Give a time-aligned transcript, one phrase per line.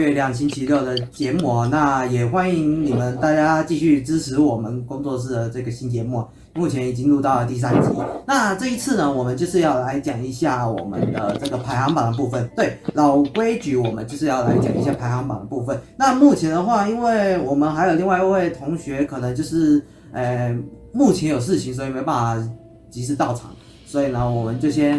[0.00, 6.24] 月亮星期六的节目，那也欢迎你们大家继续支持我们工作室的这个新节目。
[6.54, 7.88] 目前已经录到了第三集，
[8.26, 12.50] 那这一次呢，我们就是要来讲一下我们的这个排行榜的部分。
[12.56, 15.78] 对，老规矩，我们就是要来讲一下排行榜的部分。
[15.98, 20.56] 那目前的话，因为我们还有另外一位同学，可能就是呃
[20.92, 22.50] 目前有事情，所以没办法
[22.90, 23.50] 及时到场，
[23.84, 24.98] 所以呢，我们就先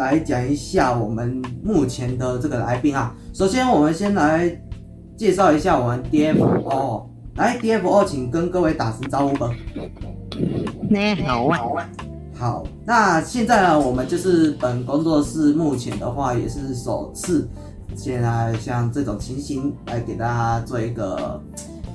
[0.00, 3.14] 来讲一下我们目前的这个来宾啊。
[3.34, 4.50] 首先，我们先来
[5.14, 7.04] 介绍一下我们 DFO，
[7.36, 9.50] 来 DFO，请跟各位打声招呼吧。
[10.88, 11.86] 你好啊，
[12.34, 17.46] 好，那现在呢，我们就是本工作室目前的话也是首次，
[17.94, 21.38] 现在像这种情形来给大家做一个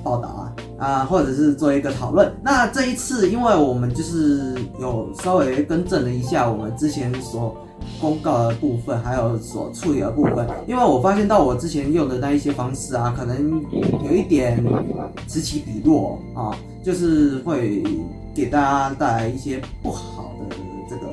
[0.04, 2.32] 报道啊啊，或者是做一个讨论。
[2.40, 7.56] 那这一次，因为我们就是有稍微更正了一下我们之前所
[8.00, 13.62] 公告的部分，还有所处理的部分，因为我发现到我之前用的那一些方式啊，可能
[14.04, 14.64] 有一点
[15.26, 17.82] 此起彼落啊，就是会。
[18.36, 20.54] 给大家带来一些不好的
[20.90, 21.06] 这个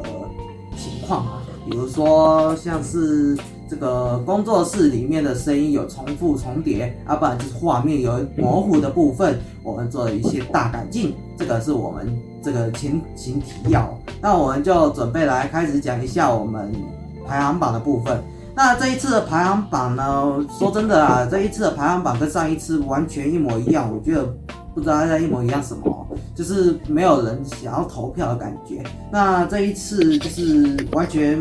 [0.76, 3.34] 情况啊，比如说像是
[3.70, 12.14] 这个工作室里面的声音有重复重叠，啊不然就是画面有模糊的部分，我们做了一些大改进，这个是我们
[12.44, 13.98] 这个前情提要。
[14.22, 16.72] 那我们就准备来开始讲一下我们
[17.26, 18.22] 排行榜的部分。
[18.56, 24.28] 那这一次的排行榜呢，说真的啊，这一次的排行榜跟上一次完全一模一样，我觉得。
[24.76, 28.84] 不知道大家一模一样什么，就是没有人想要投票的感觉。
[29.12, 31.40] 那这一次就是完全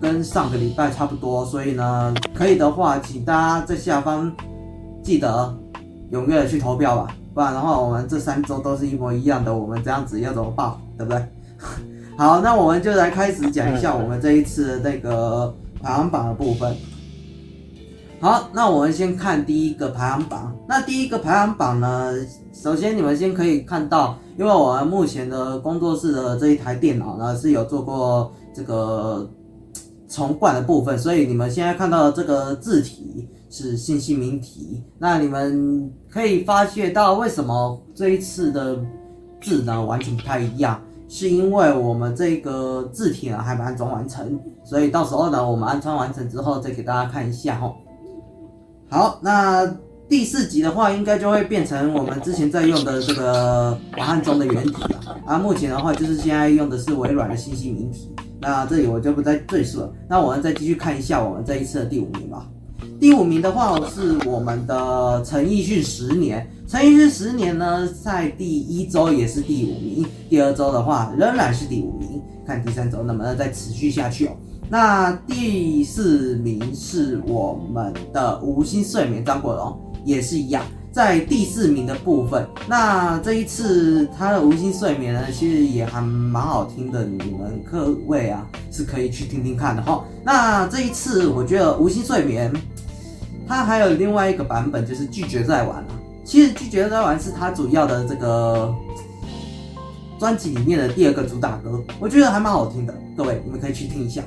[0.00, 4.32] 跟上个礼拜差不多，所以呢，可以的话，请大家在下方
[5.02, 5.52] 记得
[6.12, 10.72] 踊跃的去投票吧，不然的话，我们这三周都是一模一样的，我们这样子要怎么办？
[10.98, 11.26] 对不对？
[12.18, 16.76] 好，那我们就来开始讲一下我们这一次的那个排行榜的部分。
[18.20, 20.54] 好，那我们先看第一个排行榜。
[20.68, 22.12] 那第一个排行榜呢，
[22.52, 29.28] 首先你们先可以看到，因为我们目前的工作室的这一台电脑呢是有做过这个
[30.06, 34.84] 重灌的部分，所以你们现在看到的这个字体是信息明体。
[34.98, 38.78] 那你们可以发现到，为什么这一次的
[39.40, 40.78] 字呢完全不太一样，
[41.08, 47.74] 是因为我们这个字体呢还没安装完成，所以到时候呢我们安装完成之后再给大家看一下哦。
[48.90, 49.66] 好，那
[50.06, 55.16] 第四集的话，应该就会变成我们之前在用的这个瓦汉中的原体了。
[55.24, 58.14] 啊，目前的话就是现在用的是微软的信息明体。
[58.38, 59.90] 那这里我就不再赘述了。
[60.06, 62.46] 那我们再继续看一下我们这一次的第五名吧。
[63.00, 66.48] 第五名的话是我们的陈奕迅十年。
[66.68, 72.22] 陈奕迅十年呢，在第一周也是第五名，第二周的话仍然是第五名。
[72.46, 74.32] 看第三周能不能再持续下去哦。
[74.68, 82.44] 那第四名是我们的无心睡眠张国荣，也是一样，在第四名的部分。
[82.66, 90.02] 那这一次他的无心睡眠呢，其实也还蛮好听的，你们各位啊是可以去听听看的哈。
[90.24, 92.50] 那这一次我觉得无心睡眠，
[93.46, 95.86] 他还有另外一个版本，就是拒绝再玩啊。
[96.24, 98.72] 其实拒绝再玩是他主要的这个
[100.18, 104.22] 专辑里面的第二个主打歌，我觉得还蛮好听的，各位你们可以去听一下。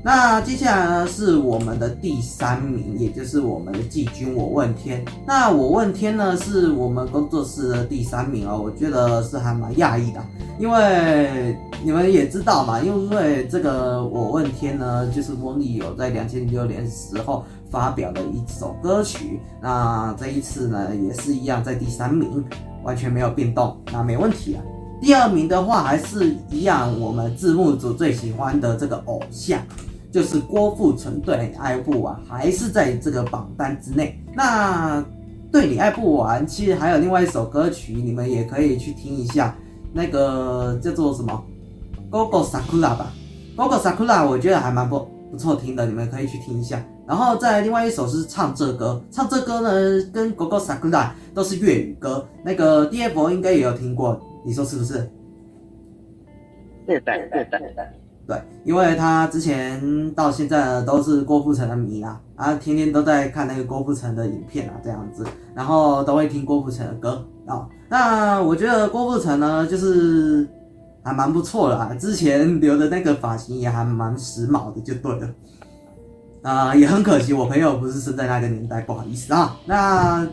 [0.00, 4.32] 那接下来呢，是我们的第三名，也就是我们的季军。
[4.34, 10.24] 我问天，那我问天呢，是我们工作室的第三名哦，我觉得是还蛮讶异的，
[10.58, 22.44] 因为你们也知道嘛，因为这个我问天呢，就是翁立友在两千零六年时候发表的一首歌曲，那这一次呢也是一样在第三名，
[22.82, 24.62] 完全没有变动，那没问题啊。
[25.00, 29.60] 第二名的话还是一样，我们字幕组最喜欢的这个偶像。
[30.10, 34.18] 就是郭富城对爱不完，还是在这个榜单之内。
[34.34, 35.04] 那
[35.52, 39.54] 对你爱不完，其实还有另外一首歌曲，你们也可以去听一下，
[39.92, 41.44] 那个叫做什么
[42.10, 43.12] 《Gogo Sakura》吧，
[43.60, 46.82] 《Gogo Sakura》我觉得还蛮不不错听的，你们可以去听一下。
[47.08, 49.70] 然后再另外一首是唱这歌，唱这歌呢
[50.12, 50.90] 跟《Gogo Sakura》
[51.32, 55.10] 都是粤语歌，那个 DFO 应该也有听过，你说是不是？
[56.86, 57.74] 对对对对
[58.26, 58.42] 对。
[58.62, 67.66] 因为他之前到现在呢都是郭富城的迷啊，啊，天天都在看那个郭富城的影片啊，这样子，然后都会听郭富城的歌啊。
[67.88, 70.46] 那我觉得郭富城呢，就是
[71.02, 75.30] 还蛮不错的啊，之前留的那个发型也还蛮时髦的，就对了。
[76.42, 79.56] 啊，也很可惜，我朋友不是生在那个年代，不好意思啊。
[79.66, 80.26] 那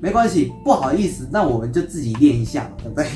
[0.00, 3.06] 没关系，不好意思，那我们就自己练一下嘛，对不对？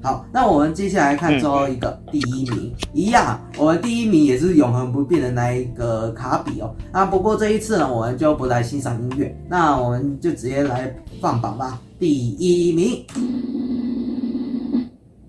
[0.00, 6.72] 好，那我们接下来看最后一个第一名，一样，我们第一名也是永恒不变的那一个卡比哦。
[6.92, 11.80] 那不过这一次呢，我们就不来欣赏音乐，那我们就直接来放榜吧。
[11.98, 13.04] 第一名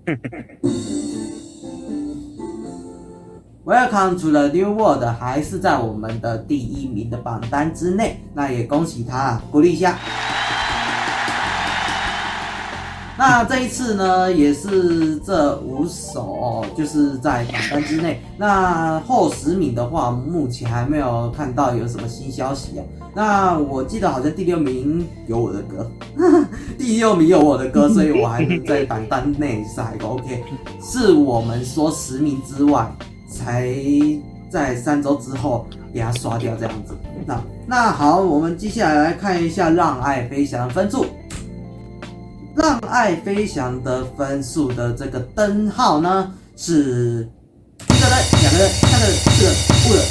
[3.70, 9.96] ，Welcome to the New World，还是在我们的第一名的榜单之内，那也恭喜他，鼓励一下。
[13.16, 18.20] 那这一次呢，也是这五首，就是在榜单之内。
[18.36, 22.84] 那后十名的话，目前还没有看到有什么新消息啊。
[23.14, 25.88] 那我记得好像第六名有我的歌，
[26.76, 30.42] 第六名有我的歌，所以我还是在榜单内是还 OK。
[30.82, 32.90] 是我们说十名之外，
[33.30, 33.72] 才
[34.50, 36.94] 在三周之后给它刷掉这样子。
[37.24, 41.06] 那那好，我们接下来来看一下《让爱飞翔》的分数。
[42.56, 47.26] 让爱飞翔的分数的这个灯号呢，是
[47.78, 49.50] 一个灯、两个灯、三个、四个、
[49.88, 50.02] 五个、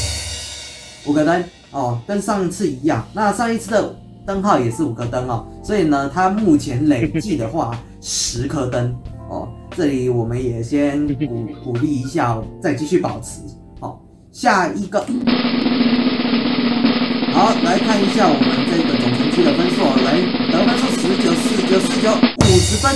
[1.11, 3.05] 五个灯哦，跟上一次一样。
[3.13, 3.93] 那上一次的
[4.25, 8.95] 灯号也是五个灯哦，所以呢，它目前累计的话十颗灯
[9.29, 9.49] 哦。
[9.79, 13.39] 这里我们也先鼓鼓励一下，再继续保持。
[13.79, 14.99] 好、下一个，
[17.31, 20.19] 好，来看一下我们这个总成绩的分数，来
[20.51, 22.09] 得分数十九、四九、四九。
[22.11, 22.93] 五十分，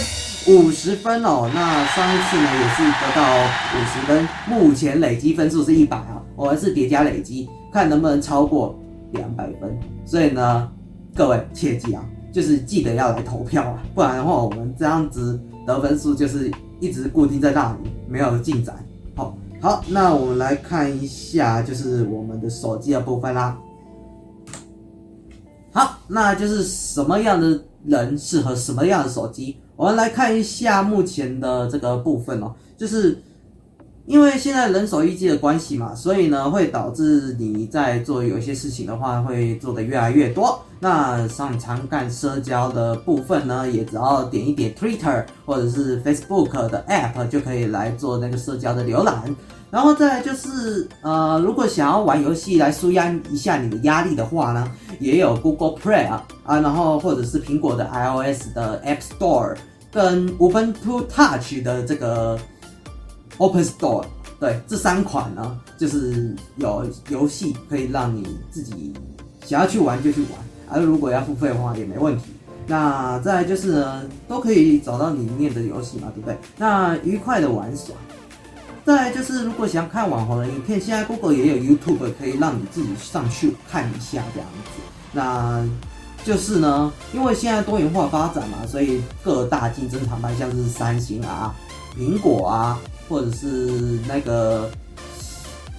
[0.57, 1.49] 五十分哦。
[1.55, 3.33] 那上一次呢也是得到
[3.77, 6.21] 五十分，目前累积分数是一百啊。
[6.35, 8.77] 我们是叠加累积，看能不能超过
[9.13, 9.73] 两百分。
[10.03, 10.69] 所以呢，
[11.15, 12.03] 各位切记啊，
[12.33, 16.51] 就是记得要来投票啊，不然的话我们这样子得分数就是
[16.83, 18.75] 一直固定在那里，没有进展。
[19.15, 23.57] 好，好，那我们来看一下，就是我们的手机的部分啦。
[25.71, 27.63] 好，那就是什么样的？
[27.85, 29.57] 人适合什么样的手机？
[29.75, 33.21] 我们来看一下目前的这个部分哦，就是
[34.05, 40.61] 因为现在人手一机的关系嘛，所以呢会导致你在做有些事情的话会做得越来越多。
[40.79, 49.33] 那像常干社交的部分呢，也只要点一点 Twitter 或者是 Facebook 的 App 就可以来做那个社交的浏览。
[49.71, 59.55] 然后再就是，呃，如果想要玩游戏来舒压一下你的压力的话呢，也有 Google Play 啊，啊，然后或者是苹果的 iOS 的 App Store
[59.91, 62.37] 跟 Ubuntu Touch 的这个
[63.37, 64.05] Open Store，
[64.39, 68.93] 对，这三款呢，就是有游戏可以让你自己
[69.45, 70.31] 想要去玩就去玩，
[70.69, 72.25] 而、如果要付费的话也没问题。
[72.65, 76.37] 那再来就是呢，都可以找到里面的游戏嘛，对不对？
[76.57, 77.93] 那愉快的玩耍。
[78.85, 84.81] 再来就是，如果想看网红的影片，现在 Google 也有 YouTube 可以让你自己上去看一下这样子。
[85.13, 85.65] 那
[86.25, 91.53] 就是呢，因为现在多元化发展嘛，所以各大竞争厂牌像是三星啊、
[91.97, 92.79] 苹果啊，
[93.13, 93.47] 或者是
[94.07, 94.67] 那个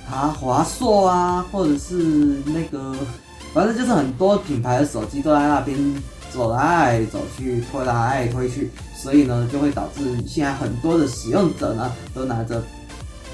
[0.08, 1.96] 啊华硕啊，或者是
[2.46, 2.94] 那个，
[3.52, 5.76] 反正就是很多品牌的手机都在那边
[6.32, 12.62] 走来走去，推来推去，所以呢，就会导致现在很多的使用者呢都拿着。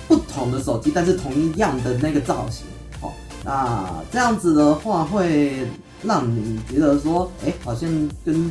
[0.08, 2.66] 不同的手机，但是同一样的那个造型，
[3.02, 3.12] 哦，
[3.44, 5.68] 那这样子的话会
[6.02, 7.88] 让你觉得说，哎，好像
[8.24, 8.50] 跟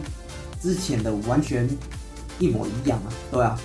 [0.62, 1.68] 之前的完全
[2.38, 3.60] 一模一样啊，对啊。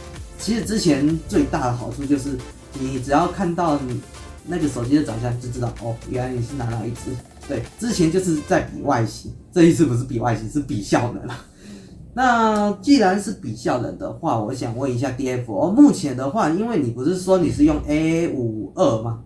[0.44, 2.36] 其实之前最大的好处就是，
[2.78, 3.98] 你只要看到你
[4.46, 7.16] 那个手机的长相，就知道哦，原来你是拿哪一只。
[7.48, 11.34] 对，之前就是在比外形，这一次不是比外形，是比效能了。
[12.12, 19.20] 那既然是比效能的话，我想问一下 DF 哦，目前的话，因为你不是说你是用 A 五二吗？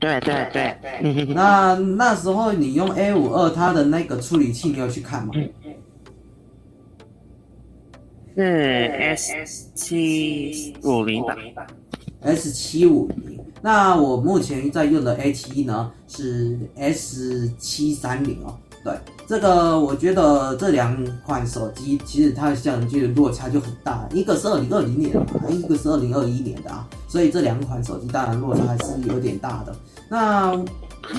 [0.00, 1.24] 对对对对。
[1.26, 5.32] 那那时候你用 A 五二，它的那个处理器你有去看吗？
[8.34, 11.36] 是 S 七五零吧
[12.22, 13.38] ？S 七五零。
[13.60, 18.58] 那我目前在用的 A 七呢是 S 七三零哦。
[18.84, 18.92] 对，
[19.28, 29.76] 这个我觉得这两款手机其实它的相机的落差就很大，一个是二零二零年的嘛，一个是二零二一年的啊，所以这两款手机当然落差还是有点大的。
[30.08, 30.56] 那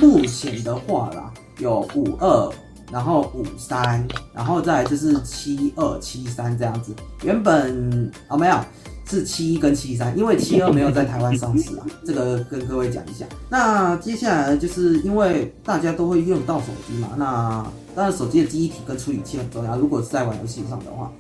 [0.02, 2.52] 目前的话啦，有五二，
[2.94, 6.96] 然后五三，然后再来就是七二七三这样子。
[7.24, 8.58] 原本哦没有。
[9.06, 13.26] 是七一跟七三，因为七二没有在台湾上市啊， 这个跟各位讲一下。
[13.50, 19.78] 那接下来就是因为大家都会用到手机嘛，那当然手机的记忆体跟处理器很重要。
[19.78, 21.12] 如果是在玩游戏上的话，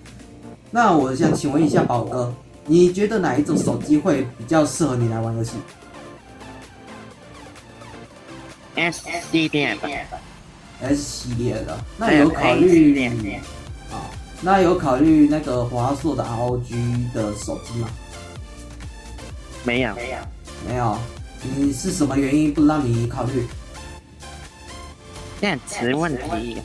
[0.72, 2.34] 那我想请问一下宝哥，
[2.66, 5.52] 你觉得哪一种手机会比较适合你来玩游戏
[8.76, 9.90] ？S 系列吧
[10.84, 13.08] S 系列的，那有考虑
[13.92, 14.10] 啊？
[14.42, 17.88] 那有考虑那个华硕的 ROG 的手机吗？
[19.64, 20.18] 没有，没有，
[20.68, 20.98] 没有。
[21.58, 23.46] 你是什么原因不让你考虑？
[25.40, 26.62] 电池问题。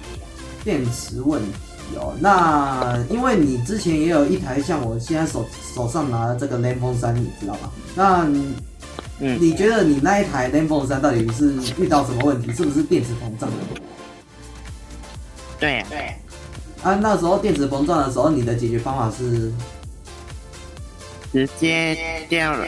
[0.65, 7.71] 电池问题哦，那因为你之前也有一台像我现在手手上拿的这个 ZenFone 3，你知道吧？
[7.95, 8.25] 那
[9.21, 12.53] 嗯，你觉得你那一台 ZenFone 3到底是遇到什么问题？
[12.53, 13.57] 是不是电池膨胀的？
[15.59, 16.15] 对对，
[16.83, 19.53] 啊，那时候电池膨胀的时候，你的解决方法是
[21.33, 21.97] 直接
[22.29, 22.65] 掉了，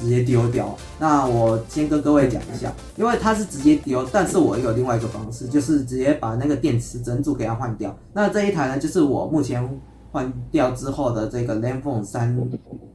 [0.00, 0.74] 直接丢掉。
[0.98, 7.94] 那我先跟各位讲一下，因为它是直接丢，但是我有另外一个方式，就是直接把那个电池整组给它换掉。
[8.12, 9.78] 那这一台呢，就是我目前
[10.10, 12.34] 换掉之后的这个 ZenFone 三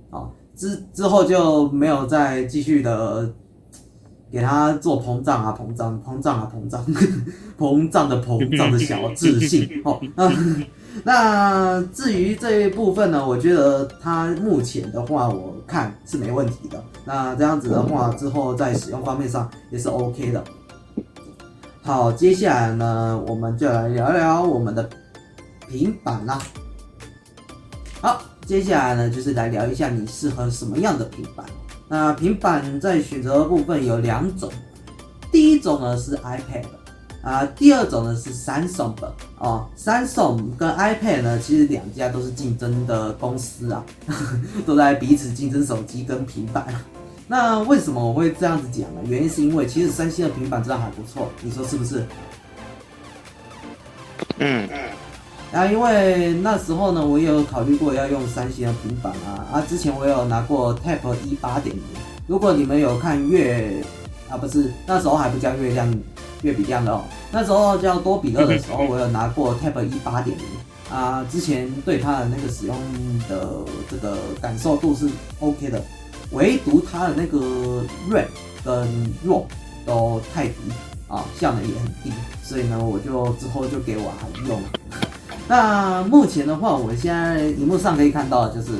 [0.09, 3.31] 啊，之之后就没有再继续的。
[4.33, 6.83] 给它做膨胀啊，膨胀，膨胀啊，膨胀，
[7.55, 10.01] 膨胀的膨胀的小自信 哦。
[10.15, 10.31] 那
[11.05, 16.83] 那至于这一部分呢，我觉得它目前的话，我看是没问题的。
[17.05, 20.43] 那这样子的话，之后在使用方面上也是 OK 的。
[21.83, 24.89] 好，接下来呢，我们就来聊聊我们的
[25.67, 26.41] 平板啦。
[28.01, 31.45] 好，接下来呢，就是来聊一下你适合什么样的平板。
[31.93, 34.51] 那平板在选择的部分有两种，
[35.31, 36.63] 第一种呢是 iPad
[37.21, 38.95] 啊，第二种呢是 Samsung
[39.37, 39.69] 哦。
[39.77, 43.85] Samsung 跟 iPad 呢，其实两家都是竞争的公司啊，
[44.65, 46.65] 都在彼此竞争手机跟平板。
[47.27, 49.01] 那为什么我会这样子讲呢？
[49.05, 52.03] 原因是因为其实三星的平板真的还不错，你说是不是？
[54.39, 54.67] 嗯。
[55.53, 59.45] 啊，因为那时候呢，我也有考虑过要用三星的平板啊。
[59.53, 61.83] 啊，之前我有拿过 Tab 一八点零。
[62.25, 63.83] 如果你们有看月
[64.31, 65.93] 啊，不是那时候还不叫月亮，
[66.41, 70.45] 月比亮的哦，那时候叫多比特的时候，我有拿过 Tab 一八点零
[70.97, 71.23] 啊。
[71.31, 72.75] 之前对它的那个使用
[73.29, 73.49] 的
[73.91, 75.07] 这个感受度是
[75.39, 75.79] OK 的，
[76.31, 78.25] 唯独它的那个 RAM
[78.65, 78.87] 跟
[79.23, 79.43] ROM
[79.85, 80.55] 都太低
[81.07, 84.69] 啊，效能也很低，所以呢，我就之后就给我孩子用了。
[85.47, 88.71] 那目前的话，我现在荧幕上可以看到的就是，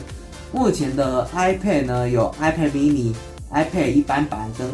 [0.52, 3.14] 目前的 iPad 呢有 iPad mini、
[3.52, 4.68] iPad 一般版跟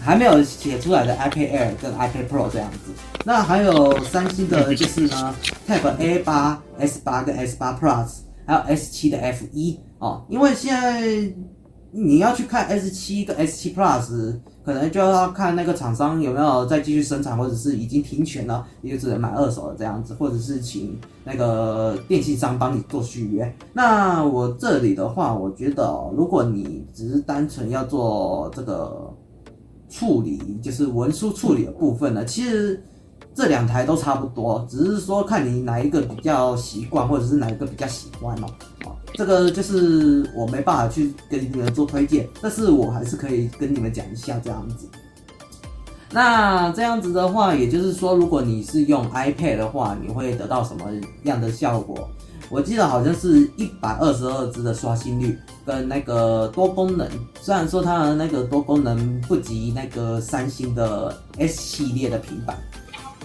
[0.00, 2.92] 还没有写出来的 iPad Air 跟 iPad Pro 这样子。
[3.24, 5.34] 那还有三星的 就是呢
[5.66, 8.08] ，Tab A 八、S 八跟 S 八 Plus，
[8.46, 11.32] 还有 S 七的 F 一哦，因为现在。
[11.96, 14.34] 你要去看 S 七跟 S 七 Plus，
[14.64, 23.54] 可能就要看那个厂商有没有再继续生产，或者是已经停权了，也就只能买二手的这样子，或者是请那个电信商帮你做续约。
[23.72, 25.84] 那我这里的话，我觉得
[26.16, 29.14] 如果你只是单纯要做这个
[29.88, 32.82] 处理，就是文书处理的部分呢，其实
[33.32, 38.48] 这两台都差不多，只是说看你哪一个比较习惯，或者是哪一个比较喜欢哦。
[39.14, 44.88] 这个就是我没办法去跟你们做推荐，但是我还是可以跟你们讲一下这样子。
[46.10, 50.84] 那这样子的话，也就是说，如果你是用 iPad 的话，你会得到什么
[51.24, 52.08] 样的效果？
[52.50, 57.08] 我记得好像是一百二十二 G 的刷新率跟那个多功能，
[57.40, 62.58] 虽然说它的那个多功能不及那个三星的 S 系列的平板。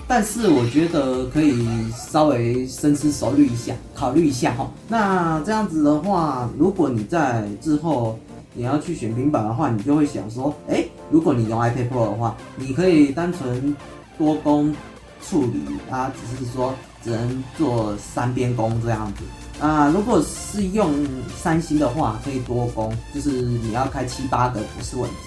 [0.09, 4.67] 但是我觉得可以稍微深思熟虑一下，考虑一下哈。
[4.87, 8.17] 那这样子的话，如果你在之后
[8.55, 13.75] 你要去选平板的话，你就会想说，诶，如果你用 iPad Pro 的话，你可以单纯
[14.17, 14.75] 多工
[15.21, 16.73] 处理，它只是说
[17.03, 19.91] 只能做三边工这样子啊。
[19.93, 20.91] 如果是用
[21.37, 25.17] 三星的话，可以多工，就是你要开七八个不是问题。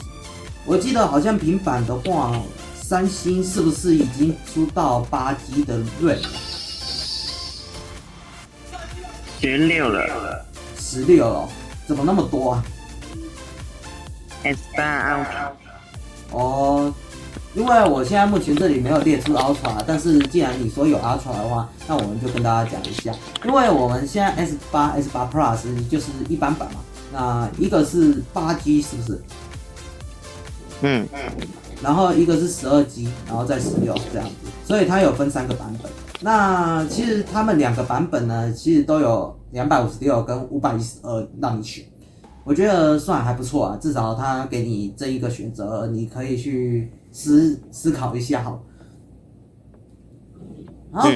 [0.67, 2.37] 我记得好像平板的话。
[2.83, 6.17] 三星是不是已经出到八 G 的了？
[9.41, 10.45] 十六了，
[10.79, 11.49] 十六了，
[11.87, 12.65] 怎么那么多啊
[14.43, 15.51] ？S 八 Ultra
[16.33, 16.95] 哦，
[17.55, 29.23] 因为我现在目前这里没有列出 Ultra，但是既然你说有 Ultra 的话，那我们就跟大家讲一下，因为我们现在 S 八 S 八 Plus 就是一般版嘛，那一个是八 G 是不是？
[30.83, 31.49] 嗯嗯。
[31.83, 35.91] 然后一个是十二 G，然后再十六这样子，所以它有分三个版本。
[36.21, 41.85] 那其实他们两个版本呢，其实都有两百五十六跟五百一十二让你选。
[42.45, 48.63] 我觉得算还不错啊，至少他给你这一个选择，你可以去思思考一下好。
[50.95, 51.09] 好，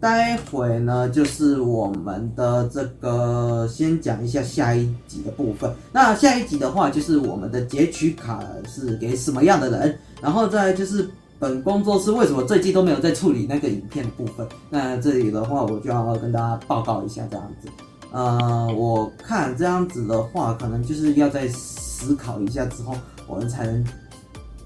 [0.00, 5.70] 待会呢就是我们的这个，先讲一下下一集的部分。
[5.92, 11.08] 那下一集的话，就是我们的截取卡是给什么样的人，然后再就是
[11.38, 14.46] 本工作室为什么最近都没有在处理那个影片的部分？
[14.70, 17.68] 那这里的话，我就要跟大家报告一下这样子。
[18.10, 22.94] 呃，我看这样子的话，可能就是要再思考一下之后，
[23.26, 23.84] 我们才能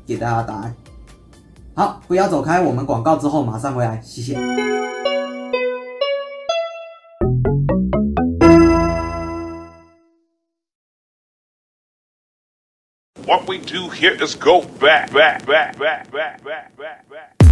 [0.07, 0.75] 给大家答案。
[1.75, 4.39] 好，不要走开，我们广告之后马上回来，谢谢。
[13.33, 17.52] What we do here is go back, back, back, back, back, back, back, back.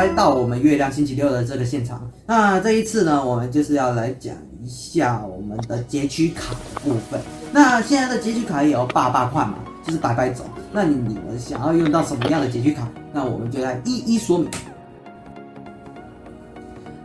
[0.00, 7.20] 来到我们月亮星期六的这个现场，那这一次呢，我们就是要来讲一下我们的擷取卡的部分。
[7.52, 10.46] 那现在的擷取卡也有八八块嘛，就是百百种。
[10.72, 12.88] 那你们想要用到什么样的擷取卡？
[13.12, 14.48] 那我们就来一一说明。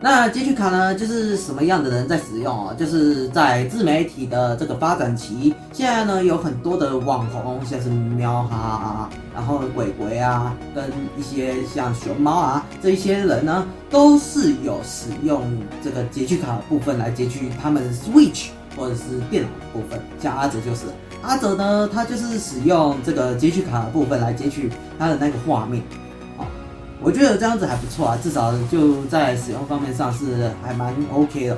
[0.05, 2.75] 那截取卡呢，就是什么样的人在使用哦？
[2.77, 10.83] 就是在自媒体的这个发展期，现在呢有很多的网红，像是喵哈啊，然后鬼鬼啊，跟
[11.17, 15.41] 一些像熊猫啊这一些人呢，都是有使用
[15.83, 19.99] 这个截取卡的部分来截取他们 Switch 或者是电脑的部分。
[20.21, 20.83] 像阿泽就是，
[21.23, 25.81] 阿泽呢，他就是使用这个截取卡的部分来截取他的那个画面。
[27.01, 31.57] 我觉得这样子还不错啊，至少就在使用方面上是还蛮 OK 的。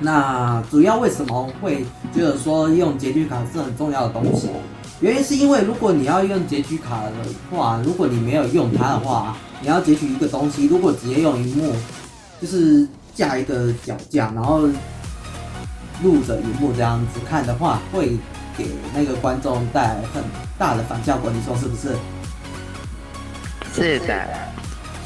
[0.00, 1.84] 那主要为什么会
[2.14, 4.48] 觉得说用擷取卡是很重要的东西？
[5.00, 7.12] 原因是因为如果你要用擷取卡的
[7.50, 11.72] 话，如果你没有用它的话，你要截取一个东西，如果直接用荧幕，
[12.40, 14.62] 就是架一个脚架，然后
[16.02, 18.16] 录着荧幕这样子看的话，会
[18.56, 20.22] 给那个观众带来很
[20.58, 21.94] 大的反效果，你说是不是？
[23.78, 24.28] 是的。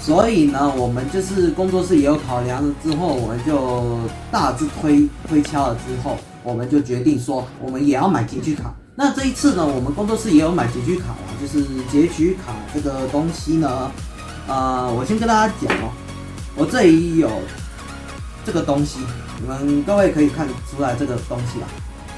[0.00, 4.00] 所以呢，我们就是工作室也有考量了之后，我们就
[4.32, 8.74] 大致推推敲了之后，我们就决定说，我们也要买截取卡。
[8.96, 13.90] 那这一次呢，我们工作室也有买截取卡了，就是截取卡这个东西呢，
[14.48, 15.92] 呃，我先跟大家讲哦，
[16.56, 17.30] 我这里有
[18.44, 18.98] 这个东西，
[19.40, 21.68] 你们各位可以看出来这个东西啊。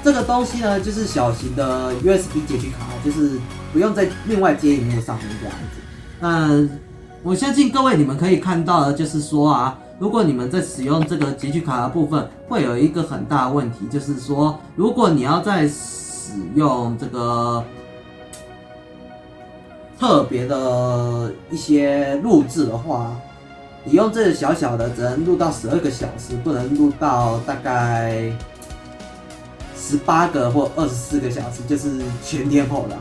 [0.02, 3.38] 这个东西呢，就是小型的 USB 截取卡，就是
[3.74, 5.80] 不用再另外接萤幕上面这样子。
[6.24, 6.66] 那
[7.22, 17.62] 我相信各位你们可以看到的，就是说啊，如果你们在使用这个截取卡的部分，会有一个很大的问题，就是说，如果你要在使用这个
[20.00, 23.14] 特别的一些录制的话，
[23.84, 28.32] 你用这个小小的，只能录到十二个小时，不能录到大概。
[29.76, 32.96] 十八个或二十四个小时就是全天候的，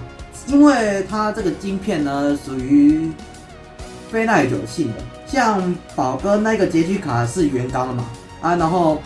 [0.48, 3.12] 因为它这个晶片呢属于
[4.12, 4.94] 非耐久性的，
[5.26, 8.06] 像宝哥那个截取卡是原钢的嘛
[8.42, 9.02] 啊，然后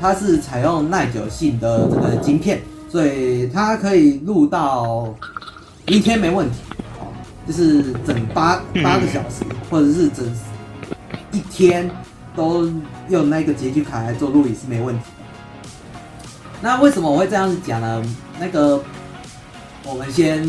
[0.00, 5.12] 它是采用耐久性的这个晶片，所以它可以录到
[5.86, 6.56] 一天没问题，
[7.46, 10.24] 就是整八八个小时，或者是整
[11.32, 11.90] 一天
[12.36, 12.70] 都
[13.08, 15.04] 用那个截取卡来做录影是没问题。
[16.60, 18.04] 那为什么我会这样子讲呢？
[18.38, 18.82] 那个，
[19.88, 20.46] 我们先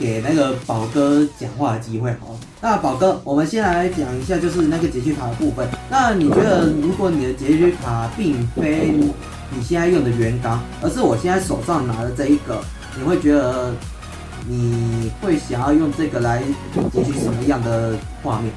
[0.00, 2.36] 给那个宝哥讲话的机会好。
[2.60, 5.68] 那宝哥，我们先来讲一下，就是那个截取卡的部分。
[5.88, 8.90] 那你觉得，如果你的截取卡并非
[9.48, 12.60] 你现在用的原钢，而是我现在手上拿的这一个，
[12.98, 13.72] 你会觉得
[14.48, 16.42] 你会想要用这个来
[16.92, 18.52] 截取什么样的画面？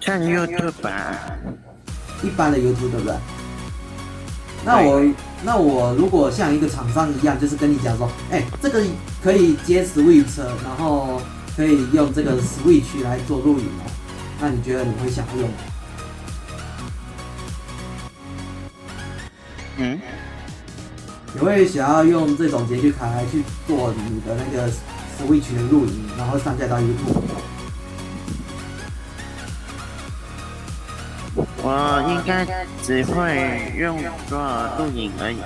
[0.00, 1.36] 像 YouTube 吧。
[2.22, 3.14] 一般的 YouTube 对不对？
[4.64, 5.04] 那我
[5.44, 8.80] 那我如果像一个厂商一样，就是跟你讲说，哎、欸，这个
[9.22, 11.20] 可以接 Switch，然后
[11.56, 13.90] 可以用这个 Switch 来做录影哦。
[14.40, 15.54] 那你觉得你会想要用吗？
[19.78, 20.00] 嗯？
[21.34, 27.22] 你会想要用这种截取卡来去做你的那个 Switch 的录影，然后上架到 YouTube？
[31.34, 32.46] 我应该
[32.82, 34.38] 只会用作
[34.78, 35.36] 录影而已，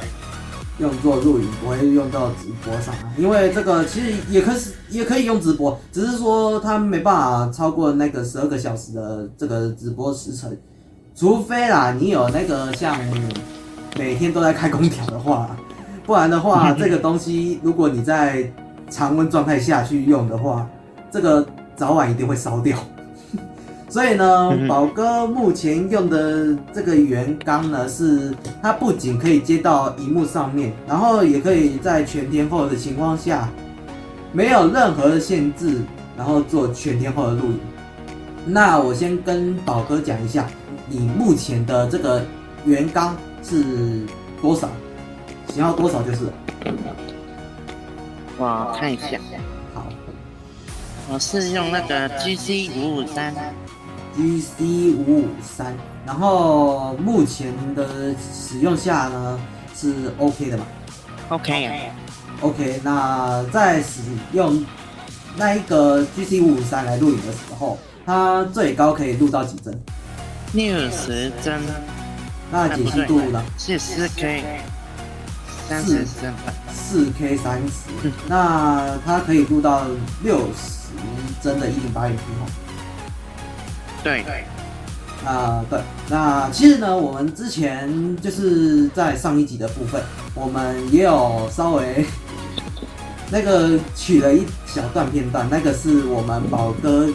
[0.79, 4.57] 用作录影不会用到直播上，因为这个其实也可以
[4.91, 10.57] 也可以用直播，只是说它没办法超过那个十二个小时的这个直播时程，
[11.15, 12.99] 除非啦你有那个像
[13.97, 15.57] 每天都在开空调的话，
[16.05, 18.51] 不然的话 这个东西如果你在
[18.91, 20.69] 常温状态下去用的话，
[21.13, 21.47] 这个
[21.77, 22.77] 早晚一定会烧掉。
[23.89, 33.49] 所以呢，宝哥目前用的这个圆缸呢，是它不仅可以接到荧幕上面，然后也可以在全天候的情况下，
[34.33, 35.83] 没有任何的限制，
[36.17, 37.61] 然后做全天候的录影。
[38.45, 40.47] 那我先跟宝哥讲一下，
[40.89, 42.23] 你目前的这个
[42.65, 43.65] 圆缸是
[44.43, 44.69] 多少？
[45.55, 46.33] 型号多少就是了。
[48.37, 49.19] 我看一下。
[51.09, 53.35] 好，我是用那个 GC 五五三。
[54.17, 55.75] GC 五五三，
[56.07, 59.39] 然后目前的使用下呢
[59.75, 60.67] 是 OK 的吧
[61.29, 61.91] ？OK
[62.41, 64.01] OK，那在使
[64.33, 64.65] 用
[65.37, 69.79] 那一个 GC 五五三来录影的时候，它最高可以录到几帧？
[70.55, 71.61] 六十帧。
[72.51, 73.45] 那解析度呢？
[73.59, 74.61] 是四 K，
[75.69, 76.07] 三十
[76.73, 79.85] 四 K 三十，那它可以录到
[80.23, 80.76] 六十
[81.43, 82.23] 帧的一零八零 P
[84.05, 84.23] 对，
[85.25, 90.01] 啊、呃，对，那其实呢，我们之前就是在上一集的部分，
[90.35, 92.07] 我们也有稍微
[93.31, 97.09] 那个取了一小段片段，那个是我们宝哥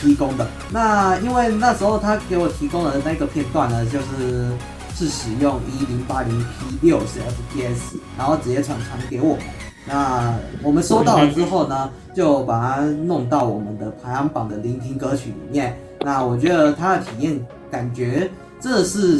[0.00, 0.48] 提供的。
[0.70, 4.50] 那因为那时候他给我提供的那个片段呢，就是
[4.96, 9.44] 是使用一零八零 P 六十 FPS，然后直接传传给我们。
[9.88, 15.76] 那我们收到了之后呢，就把它弄到我们的排行榜的聆听歌曲里面。
[16.00, 19.18] 那我觉得它的体验感觉真的是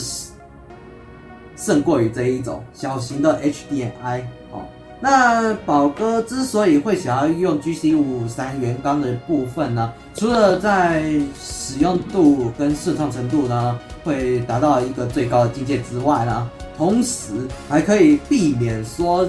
[1.57, 4.61] 胜过于这一种小型的 HDMI 哦。
[5.01, 11.03] 那宝哥之所以会想要用 GC 五五三原钢的部分呢，除了在
[11.41, 17.33] 使用度跟顺畅程度呢会达到一个最高的境界之外呢，同时
[17.69, 19.29] 还可以避免说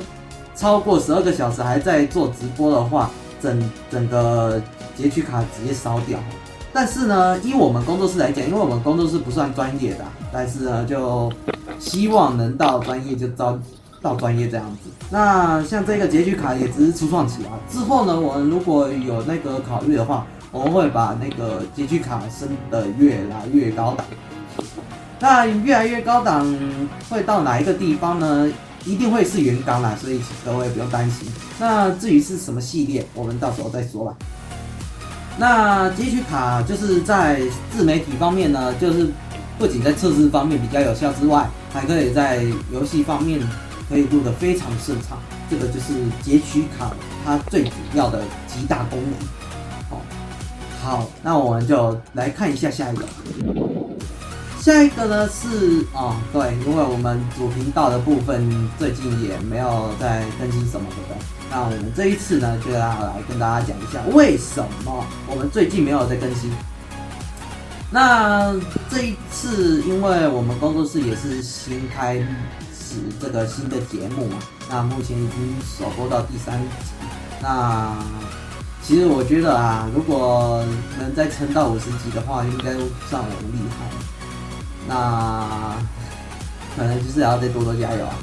[0.59, 3.09] 超过十二个小时还在做直播的话，
[3.41, 4.61] 整整个
[4.93, 6.19] 截取卡直接烧掉。
[6.73, 11.31] 但是呢，以我们工作室来讲，因为我们工作室不算专业的，但是呢，就
[11.79, 13.57] 希望能到专业就招
[14.01, 14.89] 到专业这样子。
[15.09, 24.05] 那像这个截取卡也只是初创期啊，之后呢，我们如果有那个考虑的话，我们会把那个截取卡升得越来越高档。
[25.21, 26.45] 那越来越高档
[27.09, 28.51] 会到哪一个地方呢？
[28.85, 31.27] 一定会是原缸啦，所以各位不用担心。
[31.59, 34.15] 那至于是什么系列，我们到时候再说吧。
[35.37, 39.09] 那截取卡就是在自媒体方面呢，就是
[39.57, 43.39] 不仅在测试方面比较有效之外，还可以在游戏方面
[43.87, 45.17] 可以录得非常顺畅。
[45.49, 46.91] 这个就是截取卡
[47.25, 49.13] 它最主要的极大功能。
[49.89, 50.01] 好，
[50.81, 53.05] 好，那我们就来看一下下一个。
[54.59, 61.15] 下一个呢是哦，对，因为我们主频道的部分最近也没有在更新什么的，
[61.49, 66.51] 那我们这一次呢就要来跟大家讲一下为什么我们最近没有在更新。
[67.89, 68.53] 那
[68.91, 74.37] 这一次，因为我们工作室也是新开始这个新的节目嘛，
[74.69, 76.67] 那目前已经首播到第三集。
[77.41, 77.97] 那
[78.83, 80.63] 其实我觉得啊，如果
[80.99, 82.73] 能再撑到五十集的话，应该
[83.09, 84.08] 算我们厉害。
[84.89, 85.77] 那
[86.75, 88.15] 可能就是要再多多加油啊！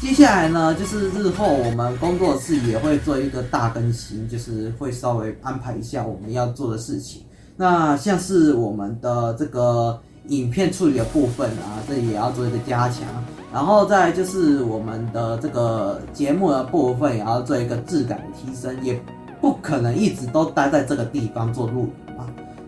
[0.00, 7.22] 接下来呢，就是日后我们工作室也会做一个大更新，就是会稍微安排一下我们要做的事情。
[7.56, 13.06] 那像是我们的这个影片处理的部分啊，这也要做一个加强。
[13.52, 19.00] 然后再就是我们的这个节目的部分，也要做一个质感的提升，也
[19.40, 21.90] 不可能一直都待在这个地方做录。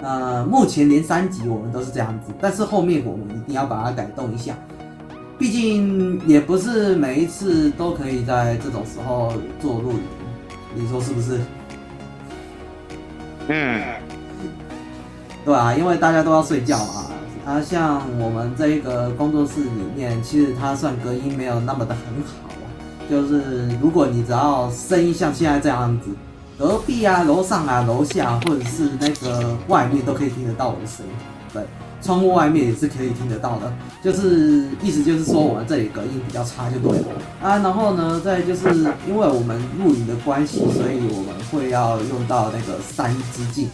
[0.05, 4.55] 呃，目前连三集我们都是这样子，但是后面我们一定要把它改动一下，
[5.39, 10.01] 毕竟也不是每一次都可以在这种时候做录影，
[10.75, 11.41] 你说是不是？
[13.49, 13.83] 嗯，
[15.43, 17.11] 对啊，因为大家都要睡觉啊。
[17.47, 22.69] 啊，像我们这一个工作室里面，其实它算隔音没有那么的很好啊，
[23.09, 26.11] 就是如果你只要声音像现在这样子。
[26.57, 31.13] 隔壁啊，楼上啊，楼下，或者是那个外面都可以听得到我的声音。
[31.53, 31.63] 对，
[32.01, 33.73] 窗户外面也是可以听得到的。
[34.03, 37.07] 就是意思就是说，我们这里隔音比较差，就对了
[37.43, 37.59] 啊。
[37.59, 38.69] 然后呢，再就是
[39.09, 43.69] 因为我们录影的关系，所以我们会要用到那个三支镜，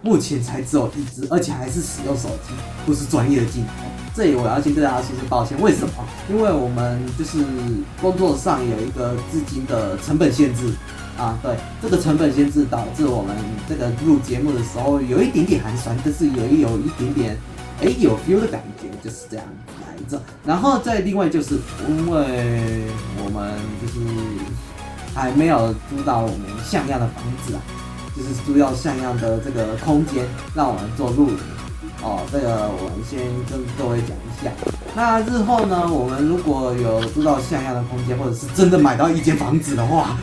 [0.00, 2.54] 目前才只有一支，而且还是使用手机，
[2.86, 3.84] 不是专业的镜头。
[4.14, 5.92] 这里我要先跟大家说声抱歉，为什么？
[6.30, 7.44] 因为我们就是
[8.00, 10.72] 工作上有一个资金的成本限制。
[11.22, 13.36] 啊，对，这个成本限制导致我们
[13.68, 17.38] 这个录节目的时候有一点点寒酸，但是也有一点点，
[17.80, 19.46] 哎，有 feel 的感觉，就是这样
[19.86, 20.20] 来着。
[20.44, 22.88] 然后再另外就是，因为
[23.24, 24.04] 我们就是
[25.14, 27.62] 还没有租到我们像样的房子啊，
[28.16, 31.38] 就是租到像样的这个空间，让我们做录影。
[32.02, 34.50] 哦，这个我们先跟各位讲一下。
[34.96, 40.18] 那日后呢，我们如果有租到像样的空间，或者是真的买到一间房子的话，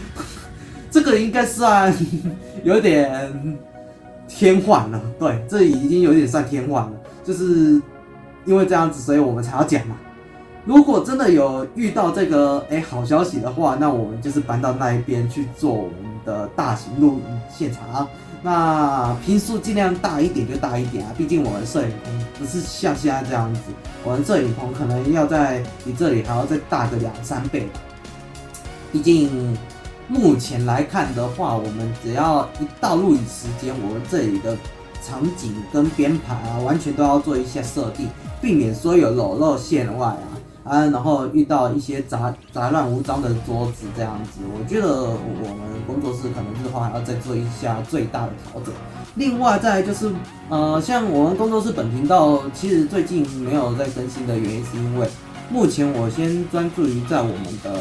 [0.92, 1.94] 这个应该算
[2.64, 3.58] 有点
[4.28, 6.92] 天换了，对，这已经有点算天换了，
[7.24, 7.82] 就是
[8.46, 9.96] 因为这样子，所以我们才要讲嘛。
[10.66, 15.94] 如果真的有遇到这个哎好消息的话，那我们就是搬到那一边去做我们
[16.26, 18.08] 的大型录影现场啊。
[18.42, 23.62] 那坪数尽量大一点就大一点啊，毕竟我们摄影棚不是像现在这样子，
[24.04, 27.80] 我们摄影棚可能要在比这里还要再大个两三倍吧，
[28.92, 29.58] 毕竟。
[30.10, 34.58] 目前来看的话，我们只要一到录影时间，我们这里的
[35.06, 38.10] 场景跟编排啊，完全都要做一些设定，
[38.42, 40.26] 避免说有裸露线外啊
[40.64, 48.74] 啊，然后遇到一些杂杂乱无章的桌子这样子，我觉得我们工作室可能日后还要再做一下最大的调整。
[49.14, 50.12] 另外再就是，
[50.50, 55.08] 呃，像我们工作室本频道，其实最近没有在更新的原因，是因为
[55.52, 57.80] 目前我先专注于在我们的。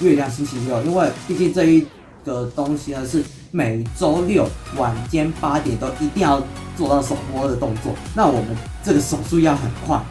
[0.00, 1.86] 月亮星期六，因为毕竟这一
[2.24, 6.42] 个东西呢是每周六晚间八点都一定要
[6.76, 10.02] 做到首播的动作，那我们这个手速要很快，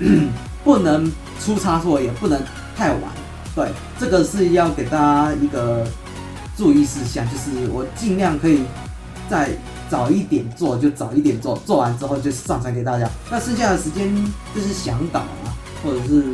[0.62, 2.40] 不能出差错，也不能
[2.76, 3.00] 太晚。
[3.54, 5.86] 对，这个是要给大家一个
[6.56, 8.62] 注意事项，就是我尽量可以
[9.28, 9.50] 在
[9.88, 13.08] 早一点做就早一点做，做完之后就上传给大家。
[13.30, 14.14] 那剩下的时间
[14.54, 16.24] 就是想导啊，或者是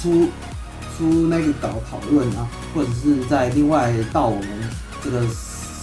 [0.00, 0.28] 出。
[0.96, 4.48] 出那个稿讨论啊，或者是在另外到我们
[5.04, 5.20] 这个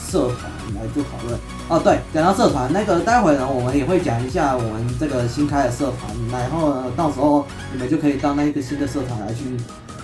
[0.10, 1.80] 社团来做讨论哦。
[1.80, 9.58] 对，讲到社团，那个待会呢，我们也会讲一下我们这个新开的社团，然后呢，到时候你们就可以到那个新的社团来去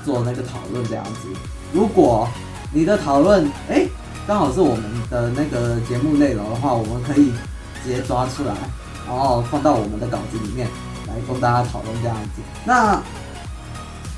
[0.05, 1.27] 做那个讨论这样子。
[1.73, 2.27] 如果
[2.71, 3.87] 你的讨论哎
[4.27, 7.31] 刚好是我们的那个节目内容的话，我们可以
[7.83, 8.53] 直接抓出来，
[9.07, 10.67] 然后放到我们的稿子里面
[11.07, 12.41] 来供大家讨论这样子。
[12.63, 13.01] 那。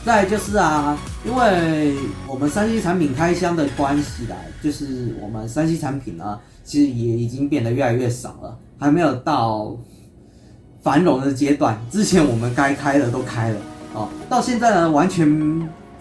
[0.04, 1.96] 再就是啊，因为
[2.28, 9.78] 我们三 C 产品开箱的关系啦，就是我们三 C 产品呢，其实也已经变得越来越少了，还没有到
[10.82, 11.80] 繁荣的阶段。
[11.92, 13.60] 之前我们该开的都开了
[13.94, 15.30] 哦，到现在呢，完全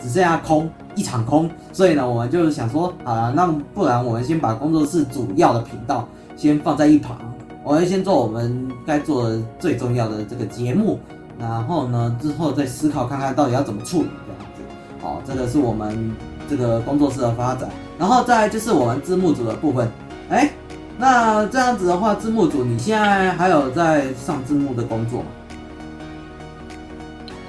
[0.01, 1.51] 只剩下空，一场空。
[1.71, 6.09] 所以呢，我们就想说，啊，那不然我们先把工作室主要的频道
[6.39, 7.19] 先放在一旁，
[7.63, 10.99] 我们先做我们该做的最重要的这个节目。
[11.41, 14.63] 然后呢，之后再思考看看到底要怎么处理这样子。
[15.01, 16.15] 好，这个是我们
[16.49, 17.71] 这个工作室的发展。
[17.99, 19.91] 然后再就是我们字幕组的部分。
[20.29, 20.51] 哎，
[20.99, 25.27] 那这样子的话，字幕组你现在还有在上字幕的工作吗？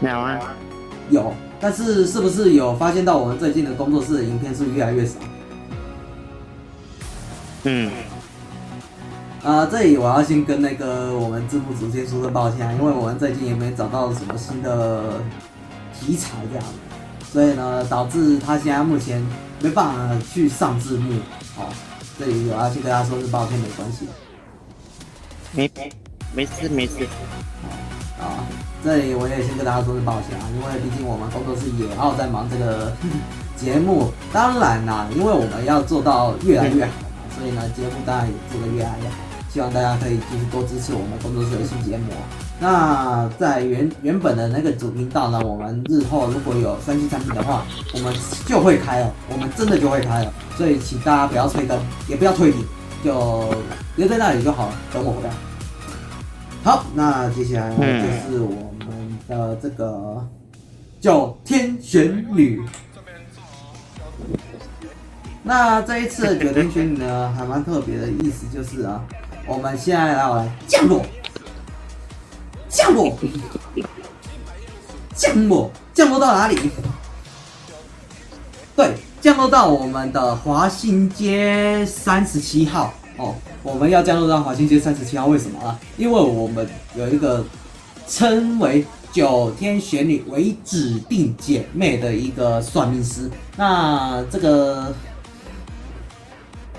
[0.02, 0.40] 有啊，
[1.10, 1.34] 有。
[1.60, 5.20] 但是是不是有发现到我们最近的工作室的影片是越来越少？
[7.66, 7.92] 嗯。
[9.44, 15.20] 啊、呃，这里我要先跟那个我们字幕组先说声抱歉，因为我们最近也没找到什么新的
[16.00, 19.20] 题材这样子，所以呢，导致他现在目前
[19.60, 21.20] 没办法去上字幕。
[21.58, 21.66] 哦，
[22.20, 24.08] 这里我要先跟他说声抱歉，没关系。
[25.54, 25.72] 没
[26.36, 27.08] 没事没事。
[28.20, 28.46] 啊，
[28.84, 32.94] 这里我也先跟大家说声抱歉啊，因为毕竟我们工作室也要在忙这个
[33.58, 34.12] 节目。
[34.32, 39.16] 当然啦，因为我们要做到越来越好嘛，所以呢，节目当然也做得越来越好。
[39.54, 42.06] 希望大家可以继续多支持我们工作室的新节目。
[42.58, 50.34] 那在原原本的那个主频道呢，我们日后如果有 3C 产品的话，我们就会开了，我们真的就会开了。
[50.56, 52.66] 所以请大家不要催更，也不要退订，
[53.04, 53.54] 就
[53.98, 55.34] 留在那里就好了，等我回来。
[56.64, 60.26] 好，那接下来就是我们的这个
[61.02, 62.62] 九天玄女。
[65.44, 69.04] 那这一次的九天玄女呢，还蛮特别的，意思就是啊。
[69.48, 71.04] 我们现在来，来降落，
[72.70, 73.18] 降落，
[75.16, 76.58] 降落，降落到哪里？
[78.76, 83.36] 对，降落到我们的华新街三十七号哦。
[83.64, 85.78] 我们要降落到华新街三十七号，为什么啊？
[85.98, 87.44] 因为我们有一个
[88.08, 93.30] 称为九天玄女为指定姐妹的一个算命师。
[93.58, 94.94] 那这个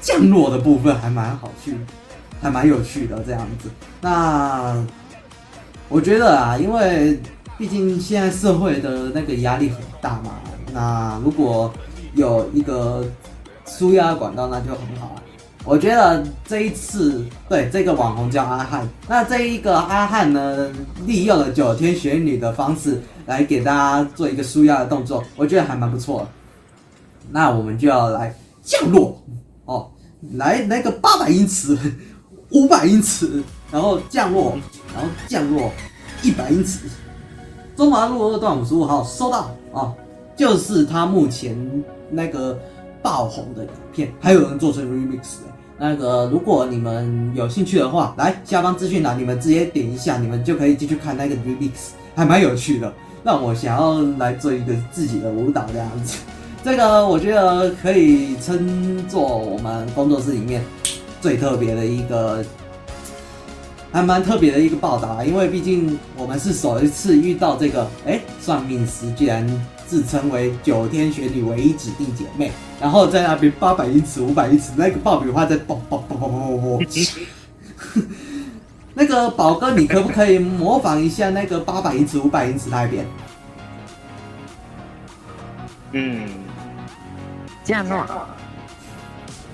[0.00, 1.76] 降落的部分还蛮好去。
[2.42, 4.84] 还蛮有趣的这样子，那
[5.88, 7.20] 我觉得啊，因为
[7.56, 10.32] 毕竟现在社会的那个压力很大嘛，
[10.74, 11.72] 那如果
[12.14, 13.06] 有一个
[13.64, 15.22] 舒压管道，那就很好了。
[15.64, 20.68] 我觉得这一次对这个网红叫阿汉，那这一个阿汉呢，
[21.06, 26.26] 利用了九天玄女的方式来给大家做一个舒压的动作，我觉得还蛮不错。
[27.30, 29.22] 那我们就要来降落
[29.64, 29.88] 哦，
[30.32, 31.78] 来那个八百英尺。
[32.52, 34.56] 五百英尺，然后降落，
[34.94, 35.70] 然后降落
[36.22, 36.80] 一百英尺。
[37.74, 39.92] 中华路二段五十五号收到啊，
[40.36, 41.56] 就是他目前
[42.10, 42.58] 那个
[43.00, 45.52] 爆红的影片，还有人做成 remix 的。
[45.78, 51.70] 那个如果你们有兴趣的话，来下方资讯栏，你们直接点一下，你们就可以进去看那个 remix，
[52.14, 52.92] 还蛮有趣的。
[53.24, 56.18] 让我想要来做一个自己的舞蹈这样子，
[56.62, 60.62] 这个我觉得可以称作我们工作室里面。
[61.22, 62.44] 最特别的一个，
[63.92, 69.46] 还蛮特别的一个报道啊，因为毕竟我们是首一次遇到这个，哎，算命师居然
[69.86, 76.78] 自称为九天玄女唯一指定姐妹，然后在那边八百英尺、五百英尺，那个爆米花在爆爆爆爆爆爆，
[78.94, 83.06] 那个宝哥，你可不可以模仿一下那个八百英尺、五百英尺那边？
[85.92, 86.28] 嗯，
[87.62, 88.26] 降落，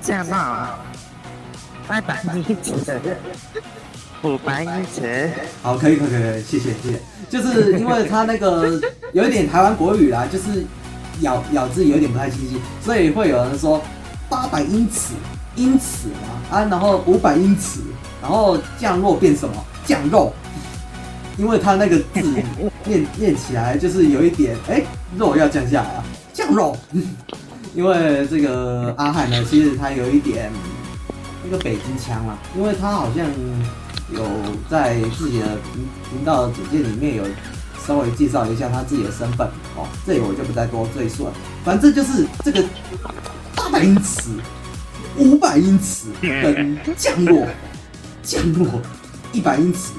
[0.01, 0.69] 降落。
[1.88, 3.01] 八百英尺，
[4.22, 5.31] 五百英尺，
[5.62, 7.01] 好，可以，可以，可以，谢谢，谢谢。
[7.31, 8.79] 就是因为他那个
[9.12, 10.66] 有一点台湾国语啦，就是
[11.22, 13.83] 咬咬字有点不太清晰，所以会有人说
[14.29, 15.14] 八百英尺，
[15.57, 17.81] 英尺嘛，啊，然后五百英尺，
[18.20, 19.55] 然后降落变什么？
[19.87, 20.35] 降肉，
[21.38, 22.20] 因为他那个字
[22.85, 26.76] 念念起来就是有一点，哎、欸，肉要降下来啊，降肉。
[27.74, 30.51] 因为这个阿汉呢，其实他有一点。
[31.49, 33.24] 一个北京腔啊，因为他好像
[34.12, 34.22] 有
[34.68, 37.24] 在自己的频频道的简介里面有
[37.86, 41.32] 稍微介绍一下他自己的身份哦，这里我就不再多赘述了。
[41.64, 42.62] 反正就是这个
[43.57, 44.28] 八百英尺、
[45.16, 47.46] 五百英尺跟降落、
[48.22, 48.66] 降落
[49.32, 49.94] 一百英尺，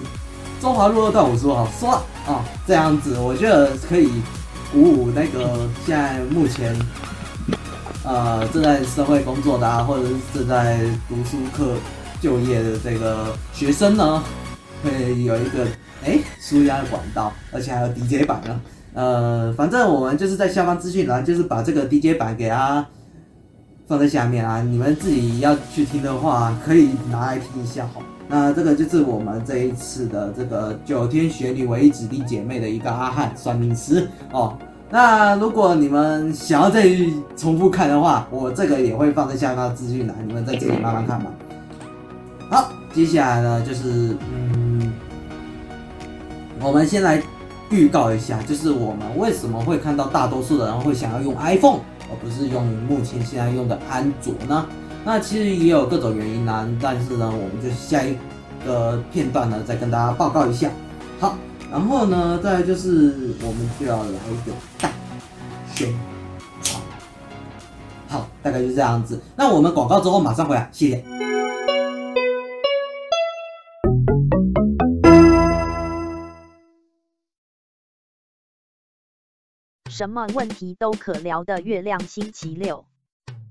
[0.61, 4.11] 中华路二段五十五号说了啊、这样子我觉得可以
[4.71, 6.77] 鼓舞那个现在目前。
[8.10, 11.76] 呃，正在社会工作的啊，或者是正在读书课
[12.20, 14.24] 就业的这个学生呢，
[14.84, 15.68] 会有一个
[16.03, 18.60] 哎纾压的管道，而且还有 DJ 版呢。
[18.95, 22.84] 呃，反正我们就是在下方资讯栏，就是把这个 DJ 版给它
[23.88, 24.60] 放在下面啊。
[24.60, 28.01] 你们自己要去听的话，可以拿来听一下哈。
[28.28, 34.57] 那这个就是我们这一次的这个九天玄女唯一姊弟姐妹的一个阿汉算命师哦。
[34.89, 36.87] 那如果你们想要再
[37.37, 41.31] 重复看的话，我这个也会放在下方资讯栏，你们在这里慢慢看吧。
[42.49, 44.93] 好，接下来呢就是嗯，
[46.61, 47.21] 我们先来。
[47.71, 54.65] 预告一下，就是我们为什么会看到大多数的人会想要用 iPhone，而不是用目前现在用的安卓呢？
[55.05, 58.17] 那其实也有各种原因呢，但是呢，我们就下一
[58.65, 60.67] 个片段呢，再跟大家报告一下。
[61.19, 61.37] 好，
[61.72, 64.91] 然后呢，再就是我们就要来一个大
[65.76, 65.93] 宣
[66.63, 66.82] 传。
[68.07, 69.22] 好，大概就是这样子。
[69.36, 71.05] 那我们广告之后马上回来，谢谢。
[79.89, 82.84] 什么问题都可聊的月亮星期六，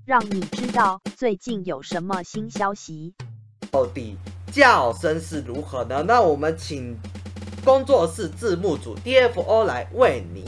[0.03, 3.13] 让你知道最近有什么新消息。
[3.71, 4.17] 到底
[4.51, 6.03] 叫声是如何呢？
[6.05, 6.97] 那我们请
[7.69, 10.43] 工作室字幕组 DFO 来为您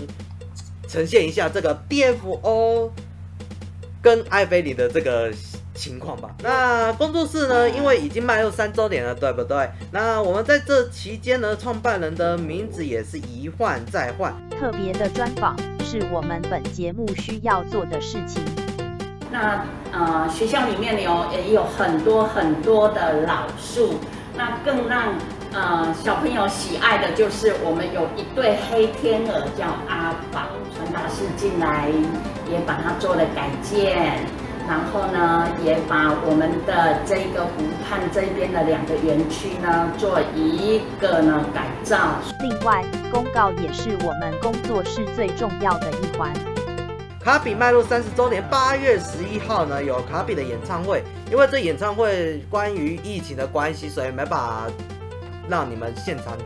[0.88, 2.90] 呈现一下这个 DFO
[4.02, 5.32] 跟艾菲里的这个。
[5.74, 6.30] 情况吧。
[6.44, 7.68] 那工作室呢？
[7.70, 9.68] 因为已经迈入三周年了，对不对？
[9.92, 14.32] 那我们在这期间呢，创办人的名字也是一换再换。
[14.60, 18.44] 特别的专访是我们本节目需要做的事情。
[19.32, 23.96] 那呃，学校里面有也有很多很多的老树，
[24.36, 25.14] 那更让
[25.54, 31.90] 呃小朋友喜爱的就是我们有一对黑天鹅叫阿宝，传达室进来
[32.50, 34.20] 也把它做了改建。
[34.70, 41.98] 然后呢，也把我们的这个湖畔这边的两个园区呢，做一个呢改造。
[42.40, 46.32] 另外，公告也是我们工作室最重要的一环。
[47.20, 51.04] 卡比迈入三十周年，八月十一号呢有卡比的演唱会。
[51.30, 54.68] 因为这演唱会关于疫情的关系，所以没办法
[55.52, 56.38] 让你们现场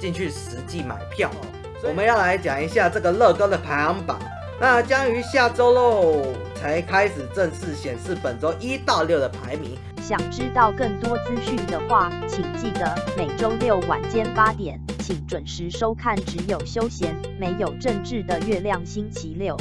[0.00, 1.28] 进去实际买票。
[1.84, 4.20] 我们要来讲一下这个乐高的排行榜。
[4.60, 9.76] 那将于下周喽才开始正式显示本周一到六的排名。
[10.00, 19.56] 想知道更多资讯的话，请记得每周六晚间八点，请准时收看只有休闲没有政治的月亮星期六。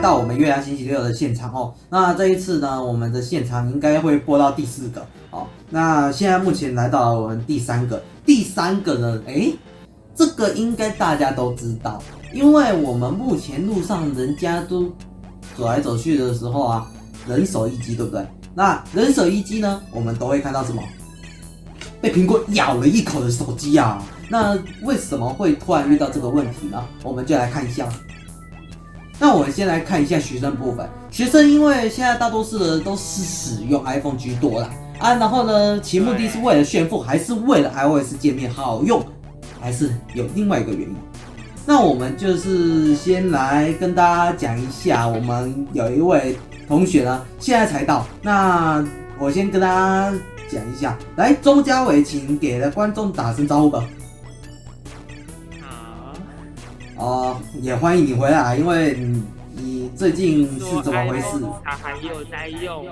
[0.00, 5.46] 到我们月亮星期六的现场哦，那这一次呢，我们的现场应该会播到第四个哦。
[5.68, 9.54] 那现在目前来到了我们第三个，第三个呢，诶，
[10.14, 14.90] 这个应该大家都知道，因为我们目前路上人家都
[15.56, 16.90] 走来走去的时候啊，
[17.28, 18.26] 人手一机，对不对？
[18.54, 20.82] 那人手一机呢，我们都会看到什么？
[22.00, 24.02] 被苹果咬了一口的手机啊。
[24.28, 26.82] 那为什么会突然遇到这个问题呢？
[27.02, 27.88] 我们就来看一下。
[29.22, 30.88] 那我们先来看一下学生部分。
[31.10, 39.04] 学生因为现在大多数的人都是使用 iPhone 居多啦啊，然后呢，其目的是为了炫富，还是为了 iOS 界面好用，
[39.60, 40.96] 还是有另外一个原因？
[41.66, 48.06] 那我们就是先来跟大家讲一下，我们有一位同学呢，现在才到。
[48.22, 48.82] 那
[49.18, 50.12] 我先跟大家
[50.50, 53.84] 讲一下，来，周嘉伟，请给了观众打声招呼吧。
[57.00, 59.22] 哦，也欢迎你回来，因为你
[59.56, 61.40] 你最近是怎么回事？
[61.64, 62.86] 他还有在用。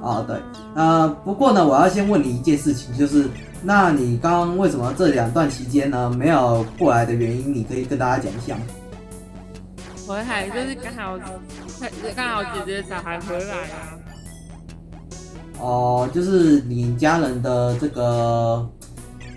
[0.00, 0.36] 哦，对，
[0.76, 3.28] 呃，不过呢，我要先问你一件事情，就是，
[3.62, 8.62] 那你刚刚为什么这两段期间呢没有过来的原因，你可以跟大家讲一下吗？
[10.06, 11.18] 回来就是刚好，
[12.14, 13.98] 刚好姐姐小孩回来啊。
[15.58, 18.64] 哦，就是你家人的这个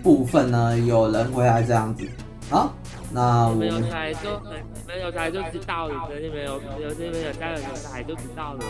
[0.00, 2.06] 部分呢，有人回来这样子。
[2.48, 2.72] 好，
[3.12, 4.52] 那我们有小孩就很，
[4.86, 8.60] 没有小孩就知道了，肯定没有，有这边有家人有小孩就知道了。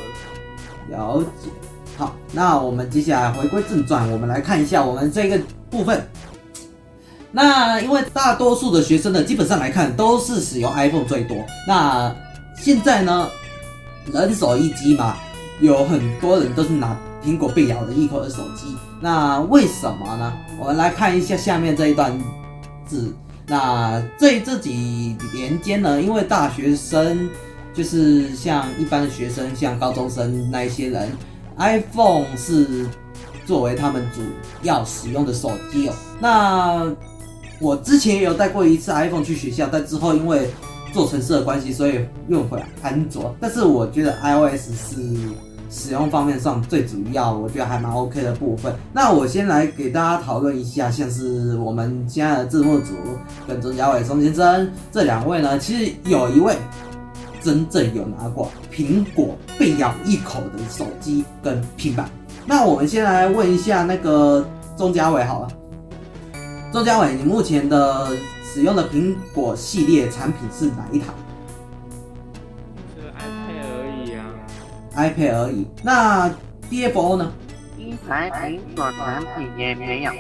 [0.89, 1.51] 了解。
[1.99, 5.39] 好，那我们接下来回归正传，我们来看一下我们这个
[5.69, 6.09] 部分。
[7.31, 11.37] 那因为大多数的学生呢，基本上来看都是使用 iPhone 最多。
[11.69, 12.15] 那
[12.57, 13.29] 现在呢，
[14.11, 15.17] 人手一机嘛，
[15.61, 18.75] 有很多人都是拿苹果被咬的一口的手机。
[19.01, 20.33] 那为什么呢？
[20.59, 22.19] 我们来看一下下面这一段
[22.87, 23.15] 字。
[23.51, 27.29] 那这这几年间呢，因为大学生
[27.75, 31.11] 就是像一般的学生，像高中生那一些人
[31.59, 32.87] ，iPhone 是
[33.45, 34.21] 作为他们主
[34.63, 35.95] 要使用的手机哦。
[36.21, 36.95] 那
[37.59, 40.49] 我之前也有带过一次 iPhone 去学校，但之后因为
[40.93, 43.35] 做程式的关系，所以用回来安卓。
[43.41, 45.19] 但是我觉得 iOS 是
[45.71, 48.75] 使用方面上最主要，我觉得还蛮 OK 的部分。
[48.93, 52.95] 那我先来给大家讨论一下，像是我们现在的字幕组
[53.47, 56.57] 跟钟嘉伟、钟先生这两位呢，其实有一位
[57.41, 62.11] 真正有拿过苹果被咬一口的手机跟平板。
[62.47, 64.45] 那我们先来问一下那个
[64.77, 65.49] 钟嘉伟好了。
[66.73, 68.09] 钟嘉伟，你目前的
[68.43, 71.07] 使用的苹果系列产品是哪一台？
[74.95, 75.67] iPad 而已。
[75.83, 76.29] 那
[76.71, 77.33] DFO 呢？
[77.79, 80.13] 一台苹果产品也没有。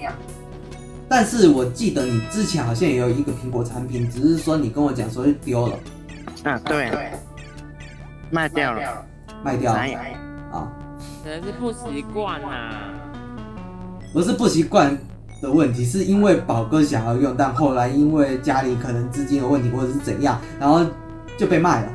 [1.08, 5.76] 但是我记得你之前好像也有一个苹果产品，只是说你跟我讲说丢了。
[6.44, 6.90] 啊，对，
[8.30, 9.04] 卖掉了，
[9.44, 9.80] 卖掉了。
[10.52, 10.72] 啊，
[11.22, 12.92] 可能是不习惯啊。
[14.12, 14.96] 不是不习惯。
[15.42, 20.84] 的问题是因为宝哥想要用，但后来因为家里可能资金有问题或者是怎样，然后
[21.38, 21.92] 就被卖了。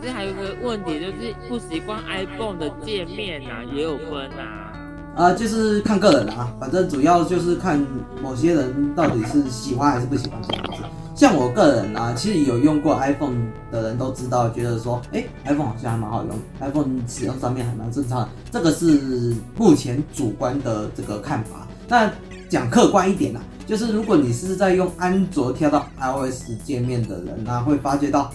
[0.00, 4.72] 不是还有个问题，就是不习惯 iPhone 的界面啊，也有分啊。
[5.14, 7.84] 啊、呃，就是看个人啊，反正主要就是看
[8.22, 10.82] 某些人到底是喜欢还是不喜欢这样子。
[11.14, 13.36] 像我个人啊，其实有用过 iPhone
[13.70, 18.28] 的人都知道，觉得说，哎、，iPhone 好像还蛮好用，iPhone 使用上面还蛮正常的。
[18.50, 21.68] 这个是目前主观的这个看法。
[21.86, 22.10] 那
[22.48, 28.32] 讲客观一点啦，就是如果你是在用安卓跳到 iOS 界面的人呢，会发觉到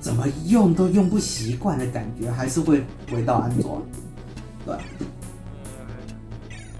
[0.00, 3.82] 怎么用都用不习惯的感觉，还是会回到安卓。
[4.64, 4.76] 对。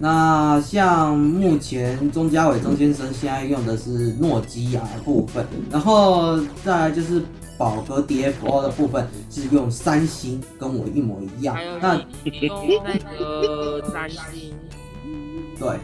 [0.00, 7.20] 那像目前钟嘉伟钟先生现在用的是诺基亚的部分，然后再来就是
[7.56, 11.56] 宝格 DFO 的部分是用三星，跟我一模一样。
[11.82, 14.54] 那用那个三星。
[15.58, 15.76] 对，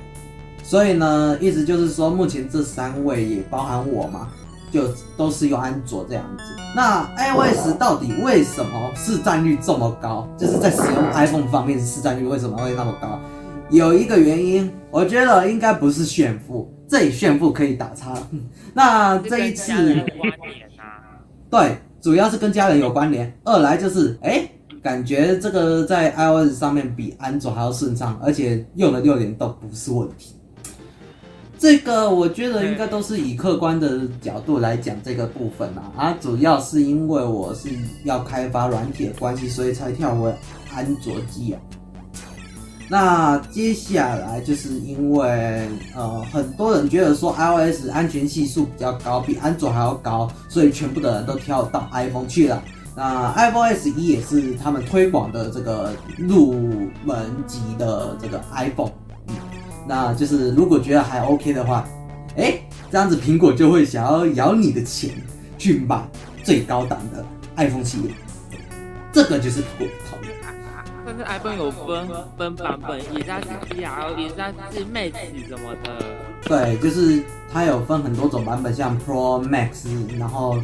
[0.62, 4.28] 所以呢，意思就是说，目前这三位也包含我嘛，
[4.75, 6.43] 就都是用安卓这样子。
[6.75, 10.29] 那 iOS 到底为什么市占率这么高？
[10.37, 13.20] 就是在使用 iPhone 方面，市占率为什么会那么高？
[13.70, 18.12] 有一个原因，我觉得应该不是炫富，这里炫富可以打叉。
[18.75, 20.05] 那这一次，
[21.49, 23.33] 对，主要是跟家人有关联。
[23.45, 24.49] 二来就是，哎。
[24.83, 30.34] 感觉这个在 iOS 上面比安卓还要顺畅，而且用了六年都不是问题。
[31.65, 37.71] 这个我觉得应该都是以客观的角度来讲这个部分啊，啊，主要是因为我是
[38.05, 40.31] 要开发软体的关系，所以才跳回
[40.75, 41.61] 安卓机啊。
[42.87, 52.62] 那接下来就是因为呃，很多人觉得说 iOS 安全系数比较高，比安卓还要高，所以全部的人都跳到 iPhone 去了。
[52.95, 56.53] 那 iPhone SE 也是他们推广的这个入
[57.07, 59.04] 门级的这个 iPhone，嗯，
[59.87, 61.87] 那就是如果觉得还 OK 的话，
[62.37, 65.11] 哎、欸，这样子苹果就会想要咬你的钱
[65.59, 66.03] 去买
[66.43, 67.24] 最高档的
[67.57, 68.11] iPhone 系列，
[69.12, 70.28] 这个就是不同的。
[71.07, 75.12] 但是 iPhone 有分分版本，以下是 P R，以下是 Max
[75.49, 75.91] 什么的。
[76.45, 77.22] 对，就是
[77.53, 79.87] 它有分很多种版本，像 Pro、Max，
[80.18, 80.59] 然后。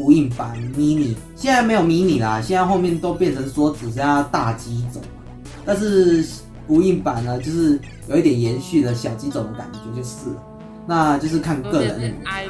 [0.00, 5.02] 无印版 mini 现在没有 mini 啦，现在后面都变成说只剩下大机种，
[5.64, 6.24] 但是
[6.68, 10.26] 无印版呢，就是有一点延续的小机种的感觉，就是，
[10.86, 12.14] 那就是看个人。
[12.24, 12.46] i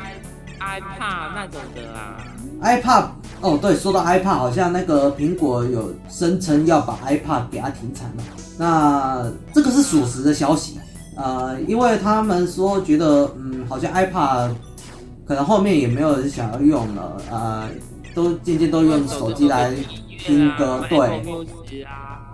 [0.60, 2.24] iPad 那种的啦。
[2.60, 3.06] iPad
[3.40, 8.22] 哦，对，说到 iPad，好像那个苹果有声称要把 iPad 给它停产了，
[8.58, 10.78] 那这个是属实的消息，
[11.16, 14.50] 呃，因为他们说觉得，嗯，好像 iPad。
[15.26, 17.68] 可能后面也没有人想要用了，呃，
[18.14, 19.74] 都渐渐都用手机来
[20.18, 21.22] 听歌，对，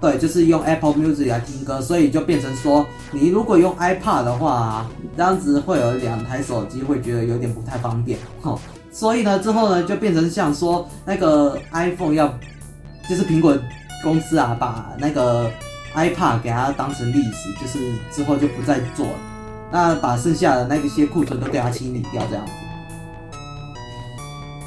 [0.04, 4.86] 对，就是用 Apple Music 来听歌，所以就变成说，你如果用 iPad 的话，
[5.16, 8.60] 这样子会有两台手机，会觉得有点不太方便，吼，
[8.92, 12.28] 所以呢，之后呢，就变成像说那个 iPhone 要，
[13.08, 13.56] 就是苹果
[14.02, 15.50] 公司啊，把那个
[15.94, 17.78] iPad 给它当成历史，就是
[18.12, 19.12] 之后就不再做了。
[19.72, 22.52] 那把剩下的那一些库存都给它清理掉，这样子。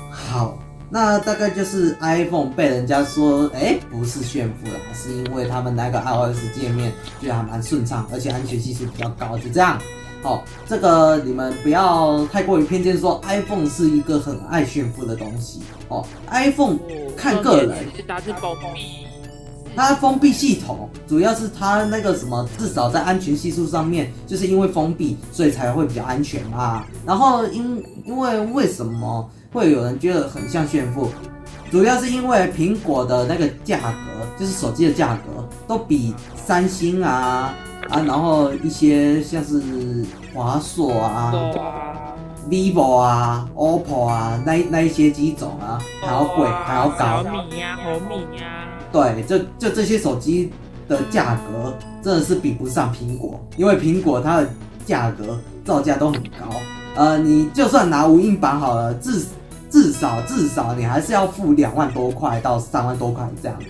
[0.09, 0.57] 好，
[0.89, 9.79] 那大概就是 iPhone 被人家说，哎、欸，不是炫富了，是因为他们那个 iOS 界面就还蛮顺畅，而且安全系数比较高，就这样。
[10.23, 15.61] 哦，这个你们不要太过于偏见，说 iPhone 是一个很爱炫富的东西。
[15.89, 16.77] 哦，iPhone
[17.15, 17.77] 看个人，
[18.07, 19.05] 它是封闭，
[19.75, 26.85] 它封闭系统主要是它那个什么，至少在安全系数上面，就是因为封闭，所以才会比较安全嘛。
[27.05, 31.09] 然后因因为为什么会有人觉得很像炫富，
[31.71, 37.53] 主要是因为苹果的那个价格，就是手机的价格，都比三星啊。
[37.89, 39.61] 啊，然后一些像是
[40.33, 41.31] 华硕啊、
[42.49, 47.23] vivo 啊、OPPO 啊，那那一些机种啊，还要贵，还要高。
[47.23, 48.67] 小米呀、啊，红米呀、啊。
[48.91, 50.51] 对，就就这些手机
[50.89, 54.49] 的价格真的是比不上苹果，因为苹果它的
[54.85, 56.49] 价格造价都很高。
[56.97, 59.23] 呃，你就算拿无印版好了，至
[59.69, 63.67] 至少至少你还是要付两万多块到三万多块这样子。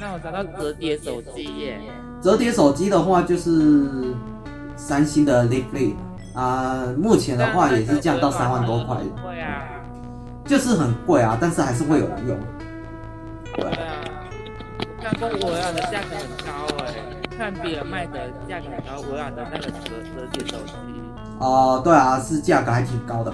[0.00, 1.78] 那我找到折叠手机耶。
[2.22, 4.14] 折叠手机的话，就是
[4.74, 5.94] 三星的 Leaf Flip
[6.32, 8.96] 啊，目前的话也是降到三万多块。
[9.22, 9.62] 对啊，
[10.46, 12.38] 就是很贵啊，但是还是会有人用。
[13.56, 13.92] 对啊，
[15.02, 16.50] 看过微软的价格很高
[16.82, 16.94] 哎，
[17.40, 19.70] 看别人卖的价格很高，微软的那个折
[20.14, 20.74] 折叠手机。
[21.38, 23.32] 哦，对啊，是价格还挺高的。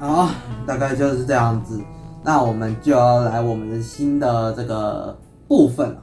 [0.00, 0.30] 好，
[0.66, 1.78] 大概就是这样子。
[2.24, 5.14] 那我们就要来我们的新的这个。
[5.46, 6.02] 部分了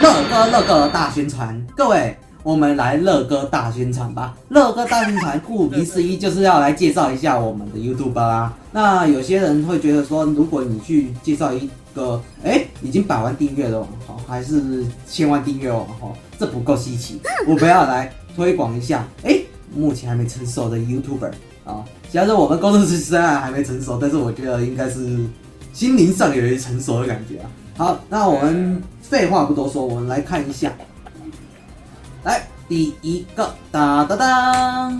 [0.00, 4.34] 乐哥乐哥大宣传，各位，我们来乐哥大宣传吧。
[4.48, 8.52] 乐哥大宣传，顾名思义就是要来介绍一下我们的 YouTuber 啊。
[8.72, 17.20] 那有些人会觉得说，如果你去介绍一个，哎，已经百万订阅的网红，还是千万订阅网红，这不够稀奇。
[17.46, 19.40] 我不要来推广一下，哎，
[19.74, 21.32] 目前还没成熟的 YouTuber
[21.64, 21.84] 啊。
[22.10, 25.18] 虽然说我们工作室虽然还没成熟，但是我觉得应该是。
[25.72, 27.48] 心灵上有一成熟的感觉啊！
[27.78, 30.70] 好，那我们废话不多说，我们来看一下。
[32.24, 34.90] 来，第一个，哒哒哒，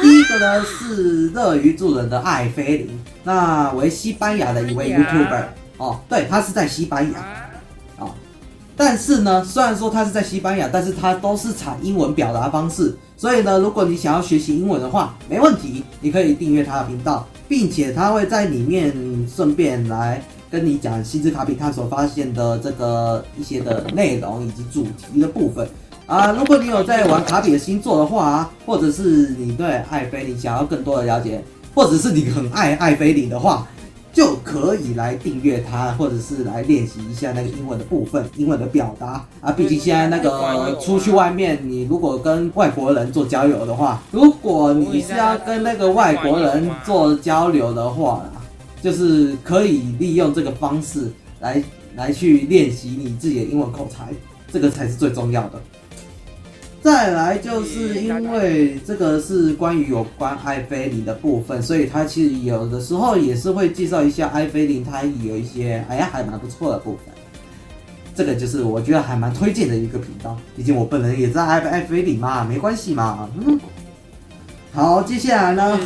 [0.00, 5.44] 第一个呢是乐于助人的艾菲林，那为西班牙的一位 YouTuber
[5.80, 7.18] 哦，对，他是在西班牙
[8.04, 8.14] 啊。
[8.76, 17.26] 但是呢，虽然说他是在西班牙，但是他都是采英文表达方式，所以呢，如果你想要学习英文的话，没问题，你可以订阅他的频道。
[17.50, 18.94] 并且他会在里面
[19.26, 25.68] 顺便来跟你讲西之卡比探所发现的这个一些的内容以及主题的部分
[26.06, 26.30] 啊。
[26.30, 31.42] 如果你有在玩卡比的星座的话，或者是你对艾菲林想要更多的了解，
[31.74, 33.66] 或者是你很爱艾菲林的话，
[34.12, 39.52] 就可以来订阅它，或者是来练习一下那个英文的部分，英文的表达啊。
[39.52, 48.24] 毕竟现在那个出去外面，你如果跟外国人做交流的话，如果你是要跟那个外国人做交流的话，
[48.82, 51.62] 就是可以利用这个方式来
[51.94, 54.08] 来去练习你自己的英文口才，
[54.52, 55.60] 这个才是最重要的。
[56.82, 67.14] 再来就是因为这个是关于有关艾菲林的部分，所以它其实有的时候也是会介绍一下艾菲林，它有一些哎呀还蛮不错的部分。
[68.14, 73.28] 这个就是我觉得还蛮推荐的一个频道，毕竟我本人也在艾艾菲林嘛，没关系嘛。
[73.38, 73.60] 嗯，
[74.72, 75.78] 好，接下来呢？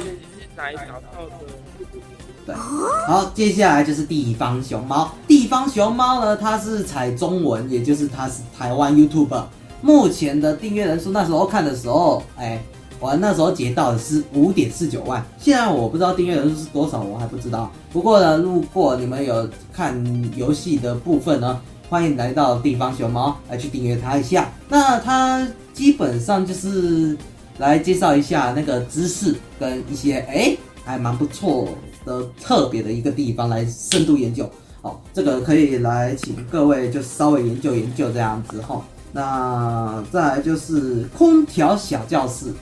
[2.47, 5.12] 对，好，接下来就是地方熊猫。
[5.26, 9.45] 地方熊猫呢，它是采中文，也就是它是台湾 YouTuber。
[9.85, 12.59] 目前的订阅人数，那时候看的时候，哎，
[12.99, 15.22] 我那时候截到的是五点四九万。
[15.39, 17.70] 现在我不知道订阅人数是多少，我还不知道。
[17.93, 20.03] 不过呢，如果你们有看
[20.35, 21.61] 游戏的部分呢，
[21.91, 24.51] 欢迎来到地方熊猫来去订阅他一下。
[24.70, 27.14] 那他基本上就是
[27.59, 31.68] 来介绍一下那个知识跟一些哎还蛮不错
[32.07, 34.49] 的特别的一个地方来深度研究。
[34.80, 38.82] 哦，这个可以来请各位就稍微研究研究这样子哈。
[39.16, 42.52] 那再来就是空调小教室，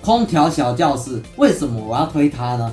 [0.00, 2.72] 空调小教室为什么我要推它呢？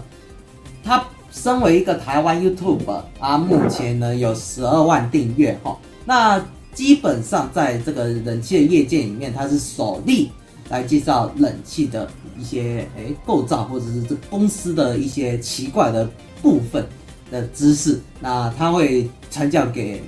[0.83, 5.75] 它身为一个台湾 YouTuber 啊，目前呢有十二万订阅哈。
[6.05, 6.39] 那
[6.75, 10.31] 基本上在这个冷气的业界里面，它是首例
[10.69, 16.07] 来介绍冷气的一些诶构造，或者是这公司的一些奇怪的
[16.39, 16.85] 部分
[17.31, 17.99] 的知识。
[18.19, 20.03] 那它会传教给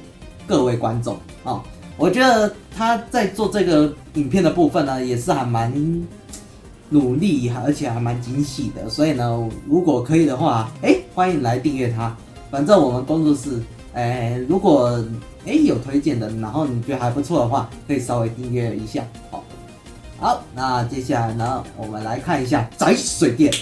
[0.45, 1.63] 各位观众啊。
[2.01, 5.71] 我觉得他在做这个影片的部分呢，也是还蛮
[6.89, 8.89] 努力，而且还蛮惊喜的。
[8.89, 12.17] 所以呢，如果可以的话，哎，欢迎来订阅他。
[12.49, 13.61] 反正我们工作室，
[13.93, 14.99] 哎，如果
[15.45, 19.03] 哎有推荐的，然后你觉得还不错的话，可以稍微订阅一下。
[19.29, 19.43] 好，
[20.19, 23.53] 好，那接下来呢，我们来看一下宅水电。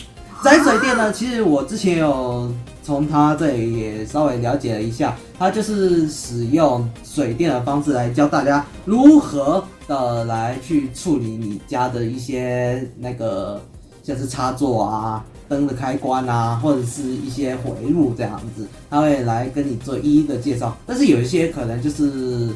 [0.42, 2.50] 宅水电呢，其实我之前有
[2.90, 13.62] 从他这里也稍微了解了一下，他就是使用水电的方式来教大家如何的来去处理你家的一些那个
[14.02, 20.76] 像是插座啊、灯的开关啊，或者是一些回路这样子，他会来跟你做一一的介绍。
[20.88, 22.50] 但是有一些可能就是。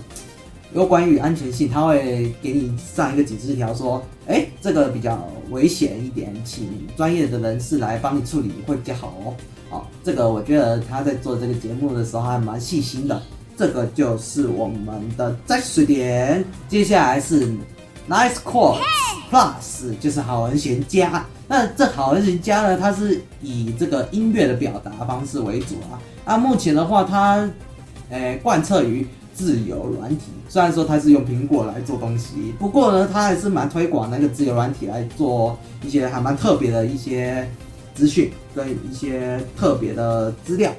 [0.73, 9.33] 有关于安全性，他会给你上一个警示条，说，哎，这个比较危险一点，请专业的人士来帮你处理会比较好哦。
[9.69, 13.21] 好，这个我觉得他在做这个节目的时候还蛮细心的。
[13.55, 17.47] 这个就是我们的宅水电，接下来是
[18.09, 18.81] Nice Quartz
[19.31, 21.23] Plus，就是好人闲家。
[21.47, 26.01] 那这好人闲家呢，它是以这个音乐的表达方式为主啊。
[26.25, 27.47] 那目前的话，它，
[28.09, 29.07] 诶，贯彻于。
[29.33, 37.49] 自由软体，虽然说它是用苹果来做东西，不过呢，它还是蛮推广那个自由软体来做一些还蛮特别的一些
[37.95, 40.71] 资讯跟一些特别的资料。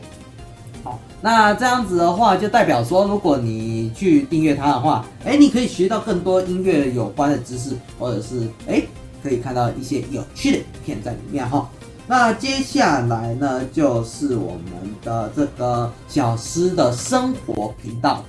[0.82, 8.82] 好，那这样子的话，就代表说，如果你去订阅它的话，哎，你可以学到更多音乐有关的知识，或者是哎，
[9.22, 11.68] 可以看到一些有趣的影片在里面哈。
[12.06, 18.22] 那接下来呢，就是我们的这个小狮的生活频道。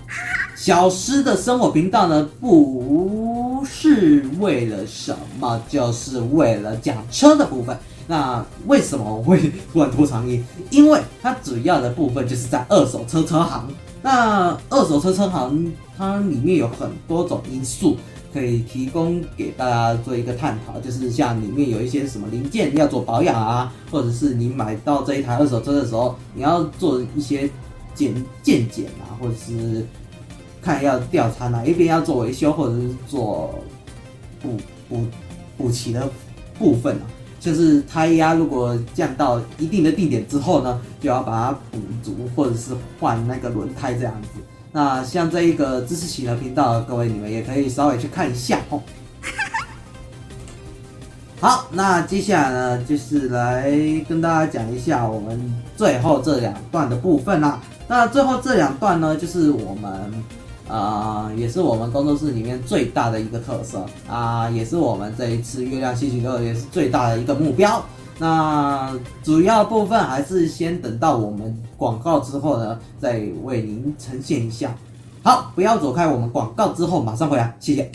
[0.55, 7.77] 小狮的生活频道呢，不是为了什么，就是为了讲车的部分。
[8.07, 10.41] 那为什么我会突然拖长音？
[10.69, 13.67] 因为它主要的部分就是在二手车车行。
[14.01, 17.97] 那二手车车行它里面有很多种因素。
[18.35, 27.49] 可以提供给大家做一个探讨，就是像里面有一些什么零件要做保养啊，或者是你买到这一台二手车的时候，你要做一些
[27.93, 28.13] 检
[28.43, 29.85] 鉴检啊，或者是
[30.61, 33.55] 看要调查哪一边要做维修，或者是做
[34.41, 34.57] 补
[34.89, 35.05] 补
[35.57, 36.05] 补齐的
[36.59, 37.07] 部分啊，
[37.39, 44.41] 就是胎压如果降到一定的定点之后呢，就要把它补足，或者是换那个轮胎这样子。
[44.75, 48.81] 那像这一个知识型的频道，各位你们也可以稍微去看一下哦。
[51.39, 53.71] 好，那接下来呢，就是来
[54.09, 57.61] 跟大家讲一下我们最后这两段的部分啦。
[57.87, 60.11] 那最后这两段呢，就是我们
[60.67, 67.81] 啊、也是我们工作室里面最大的一个特色啊、也是我们这一次月亮星期六也是最大的一个目标。
[68.17, 68.93] 那
[69.23, 74.73] 主要部分还是先等到我们广告之后呢，再为您呈现一下。
[75.23, 77.91] 好，不要走开，我们广告之后马上回来，谢谢。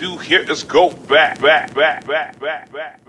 [0.00, 2.99] Do here is go back, back, back, back, back, back, back, back.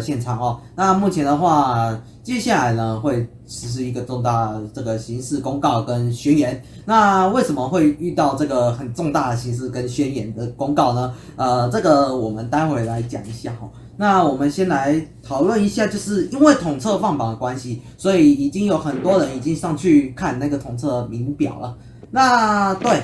[0.00, 0.60] 现场哦。
[0.74, 6.62] 那目前的话，接下来呢会实施一个重大这个刑事公告跟宣言。
[6.84, 11.14] 那为什么会遇到这个很重大的刑事跟宣言的公告呢？
[11.36, 13.68] 呃，这个我们待会来讲一下哈。
[13.96, 21.76] 那我们先来讨论一下，就是因为统测放榜的关系，所以已经有很多人已经上去看那个统测名表了。
[22.10, 23.02] 那对。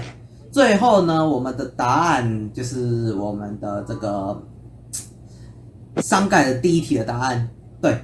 [0.53, 4.43] 最后呢，我们的答案就是我们的这个
[6.03, 7.49] 商盖的第一题的答案，
[7.81, 7.99] 对，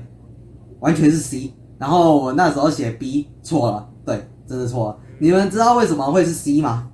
[0.80, 1.52] 完全是 C。
[1.78, 4.98] 然后我那时候写 B 错了，对，真的错了。
[5.18, 6.88] 你们知道为什么会是 C 吗？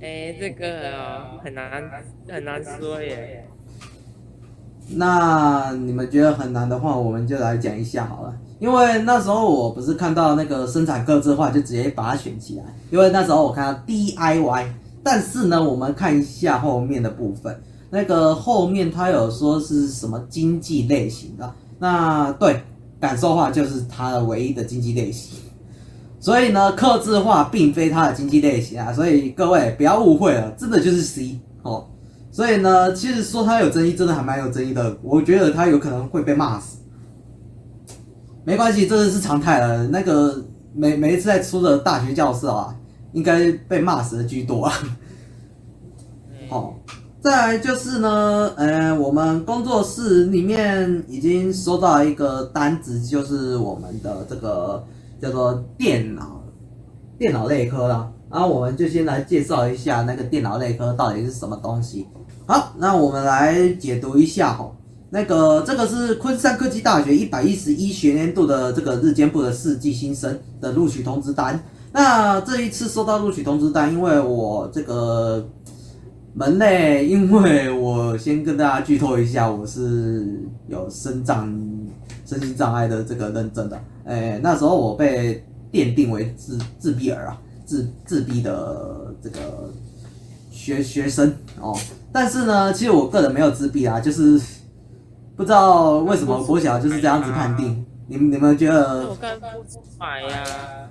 [0.00, 1.70] 哎，这个很难
[2.28, 3.46] 很难说耶。
[4.90, 8.34] 那你们觉得很难的话，我们就来讲一下好了。
[8.58, 12.64] 因为那时候我不是看到那个生产个资化，就直接把它选起来。
[12.90, 14.66] 因为那时候我看到 DIY，
[15.02, 17.60] 但是呢，我们看一下后面的部分，
[17.90, 21.54] 那个后面他有说是什么经济类型的。
[21.78, 22.60] 那对，
[23.00, 25.38] 感受化就是它的唯一的经济类型。
[26.20, 28.92] 所以呢，克制化并非它的经济类型啊。
[28.92, 31.86] 所以各位不要误会了，真的就是 C 哦。
[32.30, 34.96] 所以呢，其实说它有争议，真的还蛮有争议的。
[35.02, 36.78] 我觉得它有可能会被骂死。
[38.44, 39.86] 没关系，这个是常态了。
[39.86, 42.76] 那个每每一次在出的大学教授啊，
[43.12, 44.72] 应该被骂死的居多啊。
[46.48, 46.74] 好，
[47.20, 54.84] 再来就是呢，呃，我们工作室里面已经收到一个单子，就是我们的这个
[55.20, 56.40] 叫做电脑
[57.18, 58.08] 电脑类科了。
[58.30, 62.06] 然后我们就先来介绍一下那个电脑类科到底是什么东西。
[62.46, 64.70] 好，那我们来解读一下哈。
[65.10, 71.58] 那个，这个是昆山科技大学一百一十一学年度的这个日间部的四季新生的录取通知单。
[71.90, 75.48] 那这一次收到录取通知单，因为我这个
[76.34, 81.46] 门类，因为我先跟大家剧透一下，我是有身障、
[82.24, 83.80] 身心障碍的这个认证的。
[84.04, 89.72] 哎，那时候我被奠定为自自闭儿啊，自自闭的这个
[90.50, 91.76] 学学生哦。
[92.12, 94.40] 但是呢，其实我个人没有自闭啊，就是。
[95.38, 99.08] 不知道为什么国小就是这样子判定，你们你们觉得？
[99.08, 100.44] 我看不出来呀，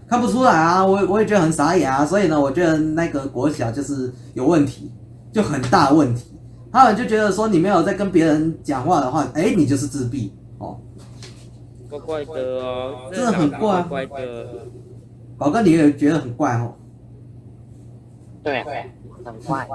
[0.08, 4.90] 看不出来啊，我我也觉得很傻眼啊，所以呢，我觉得那个国小就是有问题，
[5.38, 6.34] 就很大问题。
[6.72, 10.80] 他们就觉得说你没有在跟别人讲话的话，哎，你就是自闭哦。
[11.88, 13.84] 怪怪的哦，真的很怪。
[13.84, 14.48] 怪的。
[15.38, 16.74] 宝哥，你也觉得很怪哦？
[18.44, 18.64] 对，
[19.24, 19.68] 很怪。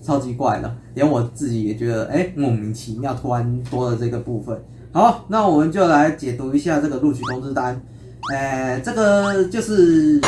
[0.00, 4.62] 超级怪的，连我自己也觉得，哎、欸，莫名其妙，突然多了这个部分。
[4.92, 7.82] 好，那我们就来解读一下这个录取通知单。
[8.32, 10.20] 哎、欸，这个就是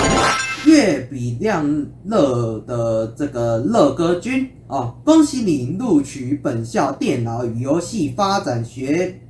[0.64, 9.20] 乐比亮乐的这个乐哥君哦，恭喜你录取本校电脑与游戏发展学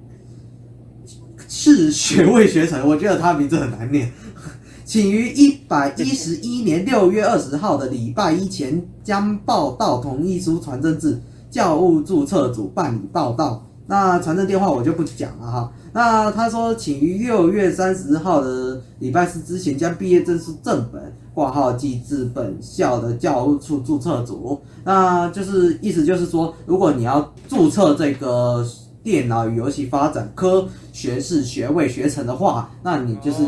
[1.49, 2.87] 士学位学程。
[2.87, 4.11] 我觉得他名字很难念。
[4.85, 11.19] 请于一百一十一年六月二十号的礼拜一前将报到同意书传真至
[11.51, 13.67] 教务注册组办理报到。
[13.87, 15.73] 那传真电话我就不讲了哈。
[15.93, 24.61] 那他说，请于六月三十号的礼拜四之前将毕业证书正本挂号寄至本校的教务处注册组。
[24.85, 28.67] 那就是意思就是说，如果你要注册这个。
[29.05, 33.43] 电脑与游戏发展科学士学位学程的话，那你就是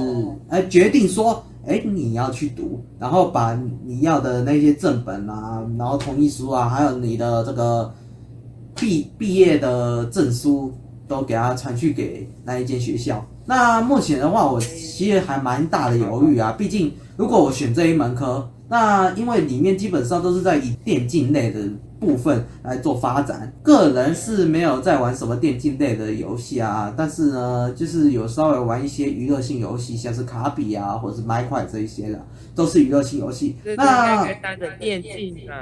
[0.49, 7.95] 哎决定说哎你要去读，然后把你要的那些正本啊，然后同意书啊，还有你的这个
[8.75, 10.73] 毕毕业的证书
[11.09, 13.25] 都给他传去给那一间学校。
[13.47, 21.61] 那目前的话，我其实还蛮大的犹豫啊，毕竟如果我选这一门科，那因为里面基本上都是在以电竞类的。
[22.01, 32.23] 部分来做发展，个人是没有在玩什么电竞类的游戏啊，但是呢，就是有稍微玩一些娱乐性游戏，像是卡比啊，或者是麦块这一些的，
[32.55, 33.57] 都是娱乐性游戏。
[33.79, 35.57] 那单的电竞啊，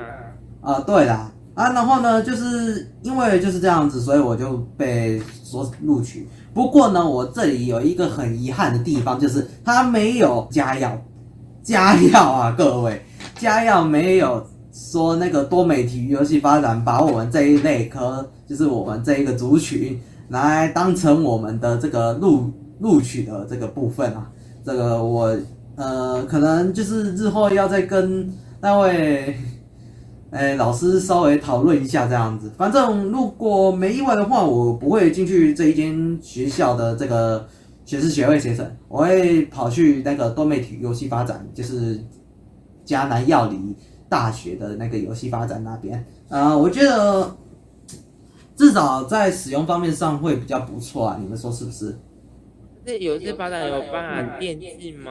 [0.63, 6.29] 啊、呃，对啦，啊，然后呢，就是因为就是这样子，所以我就被所录取。
[6.55, 10.99] 不过呢，我这里有一个很遗憾的地方，就是它没有加药，
[11.63, 13.03] 加药啊，各位，
[13.39, 14.47] 加药没有。
[14.75, 20.01] 说那个多媒体游戏发展，把我们这一类科，就是我们这一个族群，
[20.31, 22.51] 来当成我们的这个录
[22.81, 24.31] 录取的这个部分啊。
[24.65, 25.37] 这个我
[25.77, 28.33] 呃，可能就是日后要再跟
[28.63, 29.37] 那位
[30.33, 32.51] 哎老师稍微讨论一下这样子。
[32.57, 37.47] 反正如果没意外的话，我不会进去这一间学校的这个
[37.85, 42.03] 学士学位学程，我会跑去那个多媒体游戏发展，就是
[42.85, 43.77] 迦南药理。
[44.09, 47.35] 大学的那个游戏发展那边，啊、呃，我觉得
[48.55, 51.97] 至少在使用方面上会比较不错啊，你们说是不是？
[52.85, 55.11] 这游戏发展有包含电竞吗？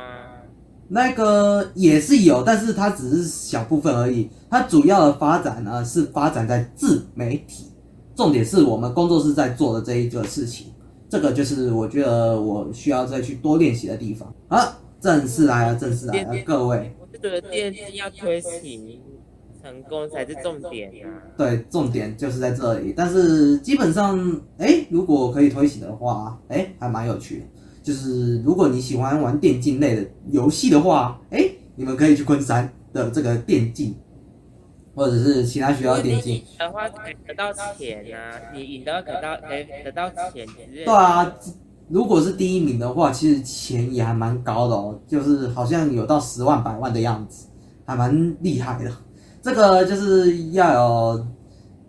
[0.93, 4.29] 那个也是有，但是它只是小部分而已。
[4.49, 7.71] 它主要的发展呢是发展在自媒体，
[8.13, 10.67] 重点是我们工作室在做的这一个事情。
[11.07, 14.33] 这个就是我觉得我需要再去多练习的地方。
[14.49, 16.93] 好，正式来了，正式来了，各位。
[16.99, 18.99] 我就觉得电竞要推行
[19.63, 21.23] 成功才是重点啊。
[21.37, 22.93] 对，重点就是在这里。
[22.95, 27.45] 但是基本上，哎，如果可以推行的话，哎，还蛮有趣的。
[27.83, 33.95] 就是如果你喜欢玩电竞类的游戏的话，哎，你们可以去昆山的这个电竞，
[34.93, 40.47] 或者是其他学校电竞的话，可以得到钱啊，你赢的话可到得得到钱。
[40.85, 41.35] 对啊，
[41.89, 47.47] 如果是第一名的话，其实钱也还蛮高的哦，就是好像有到十万、百万的样子，
[47.85, 48.91] 还蛮厉害的。
[49.41, 51.27] 这个就是要有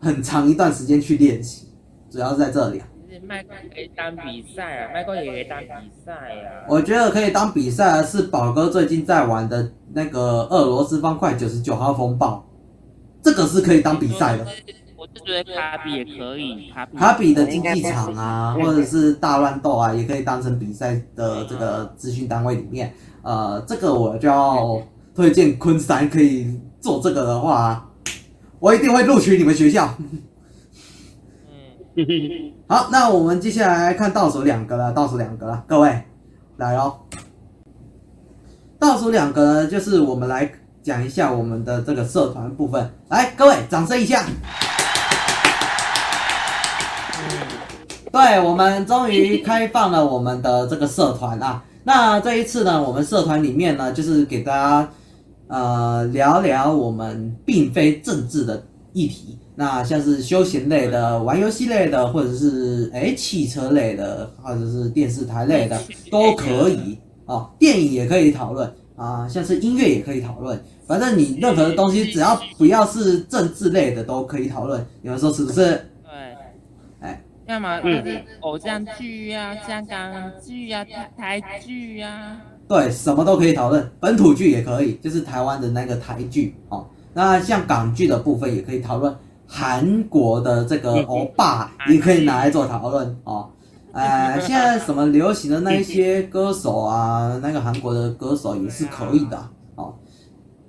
[0.00, 1.66] 很长一段时间去练习，
[2.10, 2.88] 主要是在这里啊。
[3.32, 6.68] 麦克可以当比赛啊，麦克也可以当比赛啊。
[6.68, 12.46] 我觉得可以当比赛的，是宝哥最近在玩的那个俄罗斯方块九十九号风暴，
[13.22, 14.46] 这个是可以当比赛的。
[14.98, 22.92] 我就觉得卡比也可以，卡比卡比的竞技场啊，或者是大乱斗啊，也可以当成比赛的这个资讯单位里面。
[23.22, 24.78] 呃，这个我就要
[25.14, 27.90] 推荐昆山可以做这个的话，
[28.58, 29.88] 我一定会录取你们学校。
[32.72, 36.04] 好，那我们接下来看倒数两个了，倒数两个了，各位
[36.56, 36.96] 来哦。
[38.78, 40.50] 倒数两个呢，就是我们来
[40.82, 42.90] 讲一下我们的这个社团部分。
[43.10, 44.24] 来，各位掌声一下。
[48.10, 51.62] 对，我们终于开放了我们的这个社团啊。
[51.84, 54.88] 那这一次呢，我们社团里面呢，就是给大家
[55.48, 59.38] 呃聊聊我们并非政治的议题。
[59.54, 65.78] 那像是休闲类的、玩游戏类的，或者是诶汽车类的，或者是电视台类的，
[66.10, 67.50] 都可以哦。
[67.58, 70.58] 电影也可以讨论啊，像是音乐也可以讨论。
[70.86, 74.84] 反正你任何的东西，只要不要是政治类的，都可以讨论。
[75.00, 75.62] 你们说是不是？
[76.02, 76.12] 对。
[77.00, 80.84] 哎，要么就是偶像剧啊、香港剧啊、
[81.16, 82.40] 台台剧啊。
[82.68, 83.86] 对，什么都可以讨论。
[84.00, 86.86] 本土剧也可以，就是台湾的那个台剧哦。
[87.14, 89.14] 那像港剧的部分也可以讨论。
[89.54, 93.50] 韩国的这个欧巴也可以拿来做讨论哦，
[93.92, 99.36] 呃，现在什么流行的那一些歌手啊，那个韩国的歌手也是可以的。
[99.74, 99.94] 哦，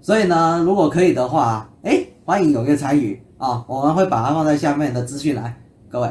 [0.01, 3.23] 所以呢，如果可以的话，哎，欢迎踊跃参与。
[3.37, 5.53] 啊，我们会把它放在下面的资讯栏，
[5.89, 6.09] 各位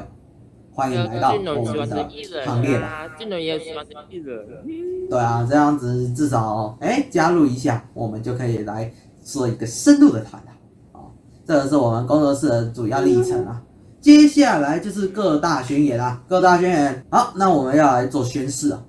[0.73, 2.09] 欢迎来到我们的
[2.47, 3.07] 行列吧。
[5.11, 8.91] 对啊，这样子至少哎加入一下，我们就可以来
[9.23, 10.43] 做一个深度的谈。
[11.45, 13.61] 这个是我们工作室的主要历程啊，
[14.01, 17.05] 接下来就是各大宣言啦，各大宣言。
[17.11, 18.81] 好，那我们要来做宣誓啊。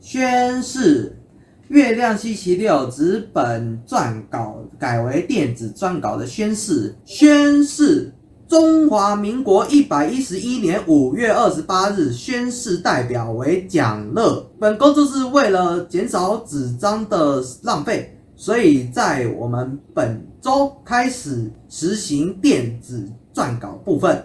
[0.00, 1.20] 宣誓，
[1.68, 6.96] 月亮星期六纸本撰稿改为电子撰稿的宣誓。
[7.04, 8.10] 宣誓，
[8.48, 14.50] 中华民国一百一十一年五月二十八日，宣誓代表为蒋乐。
[14.58, 18.16] 本工作室为了减少纸张的浪费。
[18.40, 24.24] 所以在我们本周开始实行电子撰稿部分，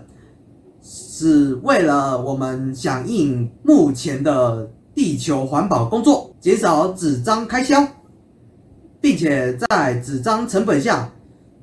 [0.82, 7.86] 是为了我们响应目前的地球环保工作，减少纸张开销，
[9.01, 11.11] 并且在纸张成本下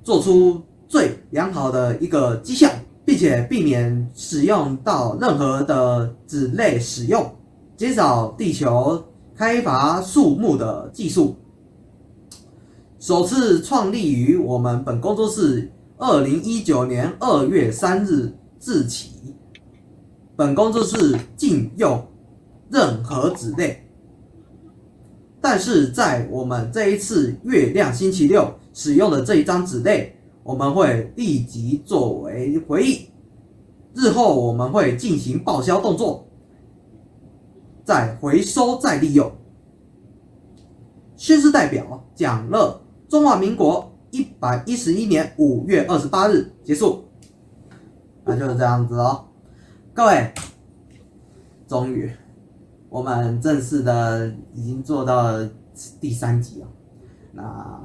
[0.04, 2.68] 做出最良好的一个绩效，
[3.02, 7.34] 并且避免使用到任何的纸类使用，
[7.78, 9.02] 减少地球
[9.34, 11.34] 开伐树木的技术。
[13.02, 19.34] 首次创立于我们本工作室，二零一九年二月三日自起，
[20.36, 22.00] 本工作室禁用
[22.70, 23.84] 任何纸类。
[25.40, 33.08] 但是在我们这一次月亮星期六使用的这一张纸类，我们会立即作为回忆，
[33.96, 36.24] 日后我们会进行报销动作，
[37.84, 39.28] 再回收再利用。
[41.16, 42.80] 宣誓代表蒋乐。
[43.12, 47.04] 中华民国一百一十一年五月二十八日结束，
[48.24, 49.26] 那就是这样子哦。
[49.92, 50.32] 各位，
[51.68, 52.10] 终于
[52.88, 55.38] 我们正式的已经做到
[56.00, 56.66] 第三集了。
[57.32, 57.78] 那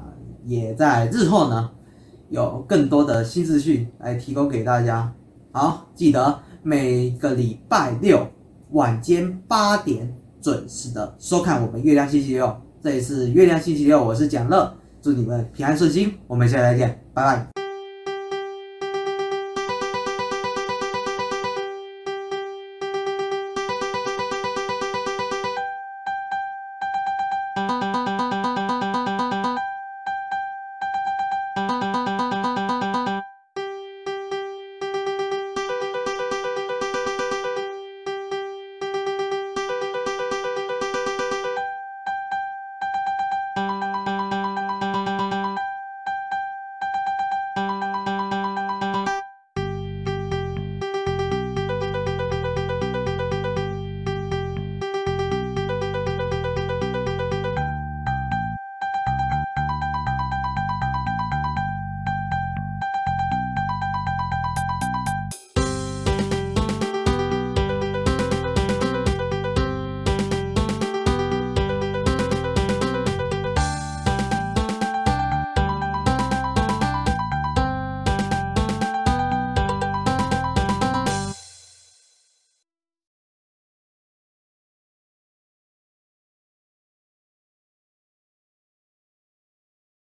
[0.46, 1.72] 也在日后呢，
[2.30, 5.12] 有更多的新资讯来提供给大家。
[5.52, 8.26] 好，记得每个礼拜六
[8.70, 12.56] 晚间八点准时的收看我们月亮星期六。
[12.80, 14.74] 这里是月亮星期六，我是蒋乐。
[15.08, 17.57] 祝你们平安顺心，我们下期再见，拜拜。